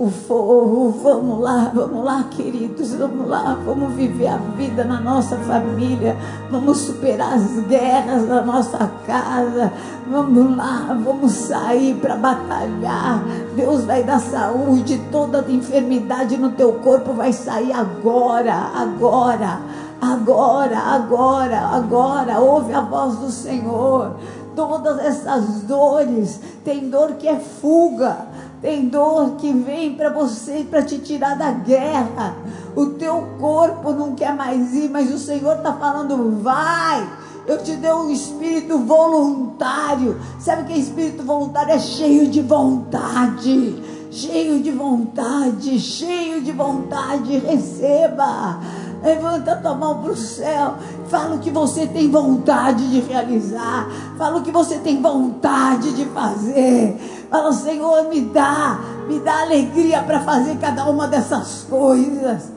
o 0.00 0.10
fogo. 0.10 0.94
Vamos 1.02 1.40
lá, 1.40 1.70
vamos 1.74 2.02
lá, 2.02 2.24
queridos, 2.30 2.94
vamos 2.94 3.28
lá, 3.28 3.58
vamos 3.64 3.92
viver 3.92 4.28
a 4.28 4.38
vida 4.38 4.82
na 4.82 4.98
nossa 4.98 5.36
família, 5.36 6.16
vamos 6.50 6.78
superar 6.78 7.34
as 7.34 7.60
guerras 7.66 8.26
na 8.26 8.40
nossa 8.40 8.90
casa. 9.06 9.70
Vamos 10.10 10.56
lá, 10.56 10.98
vamos 11.04 11.32
sair 11.32 11.94
para 11.96 12.16
batalhar. 12.16 13.22
Deus 13.54 13.84
vai 13.84 14.02
dar 14.02 14.18
saúde, 14.18 14.98
toda 15.12 15.44
enfermidade 15.48 16.38
no 16.38 16.50
teu 16.52 16.72
corpo 16.72 17.12
vai 17.12 17.32
sair 17.32 17.72
agora, 17.72 18.54
agora. 18.54 19.60
Agora, 20.00 20.78
agora, 20.78 21.58
agora, 21.58 22.40
ouve 22.40 22.72
a 22.72 22.80
voz 22.80 23.16
do 23.16 23.30
Senhor. 23.30 24.16
Todas 24.56 24.98
essas 24.98 25.62
dores, 25.62 26.40
tem 26.64 26.88
dor 26.88 27.12
que 27.12 27.28
é 27.28 27.38
fuga, 27.38 28.29
tem 28.60 28.88
dor 28.88 29.36
que 29.36 29.52
vem 29.52 29.94
para 29.94 30.10
você 30.10 30.66
para 30.68 30.82
te 30.82 30.98
tirar 30.98 31.36
da 31.36 31.50
guerra. 31.50 32.36
O 32.76 32.86
teu 32.86 33.26
corpo 33.38 33.92
não 33.92 34.14
quer 34.14 34.34
mais 34.34 34.74
ir, 34.74 34.90
mas 34.90 35.12
o 35.12 35.18
Senhor 35.18 35.56
está 35.56 35.72
falando: 35.74 36.42
vai. 36.42 37.08
Eu 37.46 37.62
te 37.62 37.74
dei 37.76 37.92
um 37.92 38.10
espírito 38.10 38.78
voluntário. 38.78 40.20
Sabe 40.38 40.64
que 40.64 40.78
espírito 40.78 41.22
voluntário 41.22 41.72
é 41.72 41.78
cheio 41.78 42.28
de 42.28 42.42
vontade 42.42 43.90
cheio 44.10 44.60
de 44.60 44.72
vontade, 44.72 45.78
cheio 45.78 46.42
de 46.42 46.52
vontade, 46.52 47.38
receba. 47.38 48.58
Levanta 49.02 49.56
tua 49.56 49.74
mão 49.74 50.02
para 50.02 50.12
o 50.12 50.16
céu. 50.16 50.74
Fala 51.08 51.36
o 51.36 51.38
que 51.38 51.50
você 51.50 51.86
tem 51.86 52.10
vontade 52.10 52.90
de 52.90 53.00
realizar. 53.00 53.88
Fala 54.18 54.38
o 54.38 54.42
que 54.42 54.50
você 54.50 54.78
tem 54.78 55.00
vontade 55.00 55.92
de 55.92 56.04
fazer. 56.06 57.19
Fala, 57.30 57.52
Senhor, 57.52 58.08
me 58.08 58.22
dá, 58.22 58.78
me 59.06 59.20
dá 59.20 59.42
alegria 59.42 60.02
para 60.02 60.20
fazer 60.20 60.56
cada 60.58 60.84
uma 60.86 61.06
dessas 61.06 61.64
coisas. 61.70 62.50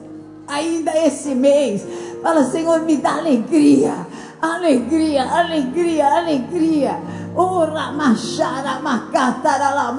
Ainda 0.47 0.91
esse 0.97 1.35
mês. 1.35 1.85
Fala, 2.21 2.43
Senhor, 2.43 2.81
me 2.81 2.97
dá 2.97 3.17
alegria. 3.17 3.93
Alegria, 4.41 5.23
alegria, 5.23 6.17
alegria. 6.17 6.99
Ora, 7.35 7.91
machara, 7.91 8.79
macatara. 8.79 9.93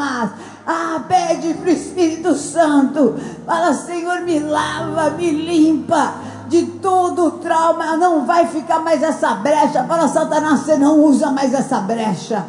Ah, 0.67 1.05
pede 1.07 1.55
para 1.55 1.69
o 1.69 1.73
Espírito 1.73 2.35
Santo. 2.35 3.15
Fala, 3.47 3.73
Senhor, 3.75 4.23
me 4.23 4.41
lava, 4.41 5.11
me 5.11 5.31
limpa 5.31 6.15
de 6.49 6.67
todo 6.67 7.27
o 7.27 7.31
trauma, 7.33 7.97
não 7.97 8.25
vai 8.25 8.47
ficar 8.47 8.81
mais 8.81 9.03
essa 9.03 9.35
brecha. 9.35 9.85
Fala, 9.85 10.09
Satanás, 10.09 10.61
você 10.61 10.77
não 10.77 11.01
usa 11.01 11.31
mais 11.31 11.53
essa 11.53 11.81
brecha, 11.81 12.45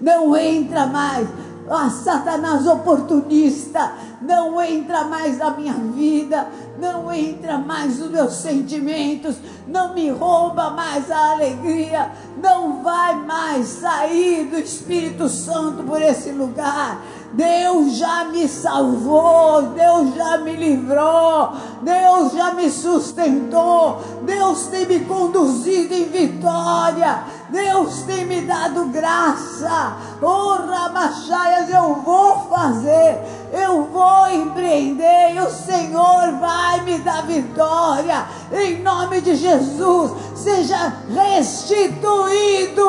não 0.00 0.36
entra 0.36 0.86
mais. 0.86 1.28
Ah, 1.72 1.88
Satanás 1.88 2.66
oportunista, 2.66 3.92
não 4.20 4.60
entra 4.60 5.04
mais 5.04 5.38
na 5.38 5.52
minha 5.52 5.72
vida, 5.72 6.48
não 6.80 7.12
entra 7.12 7.58
mais 7.58 8.00
nos 8.00 8.10
meus 8.10 8.34
sentimentos, 8.34 9.36
não 9.68 9.94
me 9.94 10.10
rouba 10.10 10.70
mais 10.70 11.08
a 11.08 11.30
alegria, 11.30 12.10
não 12.42 12.82
vai 12.82 13.14
mais 13.24 13.68
sair 13.68 14.46
do 14.46 14.58
Espírito 14.58 15.28
Santo 15.28 15.84
por 15.84 16.02
esse 16.02 16.32
lugar. 16.32 17.00
Deus 17.32 17.92
já 17.96 18.24
me 18.24 18.48
salvou, 18.48 19.62
Deus 19.62 20.14
já 20.16 20.38
me 20.38 20.56
livrou, 20.56 21.52
Deus 21.80 22.32
já 22.32 22.54
me 22.54 22.68
sustentou, 22.68 24.00
Deus 24.22 24.66
tem 24.66 24.86
me 24.86 25.00
conduzido 25.00 25.94
em 25.94 26.06
vitória, 26.06 27.22
Deus 27.48 28.02
tem 28.02 28.24
me 28.26 28.40
dado 28.42 28.86
graça. 28.86 29.96
Oh, 30.20 30.54
Ramachaias, 30.54 31.70
eu 31.70 32.02
vou 32.04 32.48
fazer, 32.48 33.20
eu 33.52 33.84
vou 33.84 34.28
empreender 34.28 35.34
e 35.34 35.40
o 35.40 35.50
Senhor 35.50 36.32
vai 36.40 36.80
me 36.80 36.98
dar 36.98 37.24
vitória. 37.26 38.26
Em 38.52 38.82
nome 38.82 39.20
de 39.20 39.36
Jesus, 39.36 40.12
seja 40.42 40.94
restituído. 41.08 42.88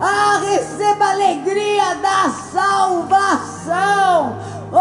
Ah, 0.00 0.40
receba 0.44 1.04
a 1.04 1.10
alegria 1.12 1.94
da 1.96 2.30
salvação. 2.52 4.36
Oh, 4.72 4.78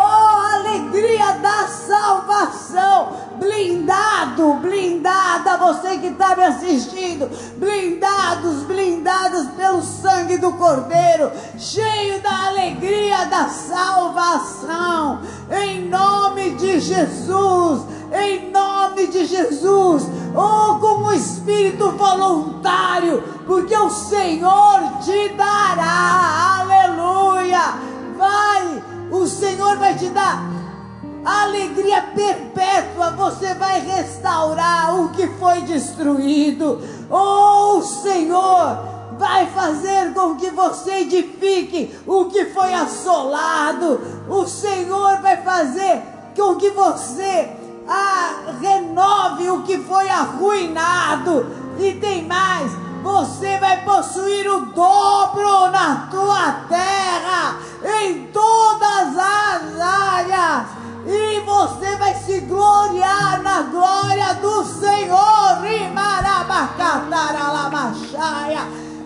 alegria 0.56 1.34
da 1.34 1.68
salvação. 1.68 3.32
Blindado, 3.38 4.54
blindada, 4.56 5.58
você 5.58 5.98
que 5.98 6.08
está 6.08 6.36
me 6.36 6.44
assistindo. 6.44 7.30
Blindados, 7.58 8.64
blindados 8.64 9.48
pelo 9.58 9.82
sangue 9.82 10.38
do 10.38 10.54
Cordeiro. 10.54 11.32
Cheio 11.58 12.22
da 12.22 12.48
alegria 12.48 13.26
da 13.26 13.50
salvação. 13.50 15.22
Em 15.52 15.90
nome 15.90 16.52
de 16.52 16.80
Jesus. 16.80 17.82
Em 18.12 18.52
nome 18.52 19.08
de 19.08 19.26
Jesus. 19.26 20.04
Oh, 20.36 20.80
com 20.80 21.04
o 21.04 21.14
espírito 21.14 21.92
voluntário. 21.92 23.24
Porque 23.46 23.76
o 23.76 23.90
Senhor 23.90 25.00
te 25.04 25.30
dará. 25.30 26.60
Aleluia. 26.62 27.74
Vai 28.18 28.92
o 29.12 29.28
Senhor 29.28 29.78
vai 29.78 29.94
te 29.94 30.08
dar 30.10 30.50
alegria 31.24 32.02
perpétua, 32.16 33.12
você 33.12 33.54
vai 33.54 33.80
restaurar 33.82 35.00
o 35.00 35.10
que 35.10 35.28
foi 35.28 35.62
destruído. 35.62 36.82
Oh, 37.10 37.78
o 37.78 37.82
Senhor 37.84 38.80
vai 39.20 39.46
fazer 39.48 40.14
com 40.14 40.36
que 40.36 40.50
você 40.50 41.02
edifique 41.02 41.94
o 42.08 42.26
que 42.26 42.46
foi 42.46 42.74
assolado. 42.74 44.00
O 44.30 44.48
Senhor 44.48 45.22
vai 45.22 45.38
fazer 45.44 46.02
com 46.36 46.56
que 46.56 46.70
você 46.72 47.50
ah, 47.88 48.54
renove 48.60 49.50
o 49.50 49.64
que 49.64 49.78
foi 49.80 50.10
arruinado. 50.10 51.46
E 51.80 51.94
tem 51.94 52.28
mais, 52.28 52.72
você 53.04 53.58
vai 53.58 53.84
possuir 53.84 54.48
o 54.50 54.66
dobro 54.68 55.72
na 55.72 56.08
tua 56.12 56.52
terra, 56.70 57.58
em 58.02 58.28
todas 58.28 59.18
as 59.18 59.80
áreas, 59.80 60.68
e 61.06 61.40
você 61.42 61.96
vai 61.98 62.14
se 62.16 62.42
gloriar 62.42 63.42
na 63.42 63.62
glória 63.64 64.34
do 64.36 64.64
Senhor. 64.64 65.32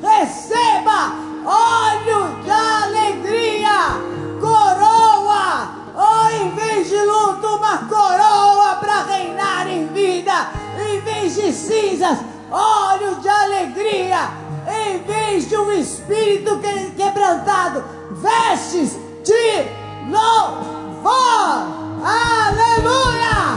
Receba 0.01 1.11
óleo 1.45 2.04
cinzas 11.55 12.19
óleo 12.51 13.15
de 13.15 13.29
alegria, 13.29 14.29
em 14.67 14.99
vez 14.99 15.49
de 15.49 15.57
um 15.57 15.71
espírito 15.73 16.59
quebrantado, 16.95 17.83
vestes 18.11 18.97
de 19.23 20.09
louvor. 20.09 21.85
Aleluia! 22.03 23.55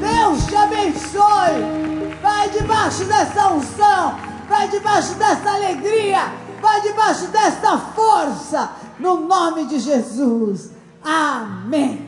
Deus 0.00 0.46
te 0.46 0.56
abençoe. 0.56 1.78
Vai 2.22 2.48
debaixo 2.50 3.04
dessa 3.04 3.48
unção, 3.48 4.18
vai 4.48 4.68
debaixo 4.68 5.14
dessa 5.14 5.50
alegria, 5.50 6.32
vai 6.60 6.80
debaixo 6.80 7.26
dessa 7.28 7.78
força, 7.78 8.70
no 8.98 9.20
nome 9.20 9.66
de 9.66 9.78
Jesus. 9.78 10.70
Amém. 11.04 12.07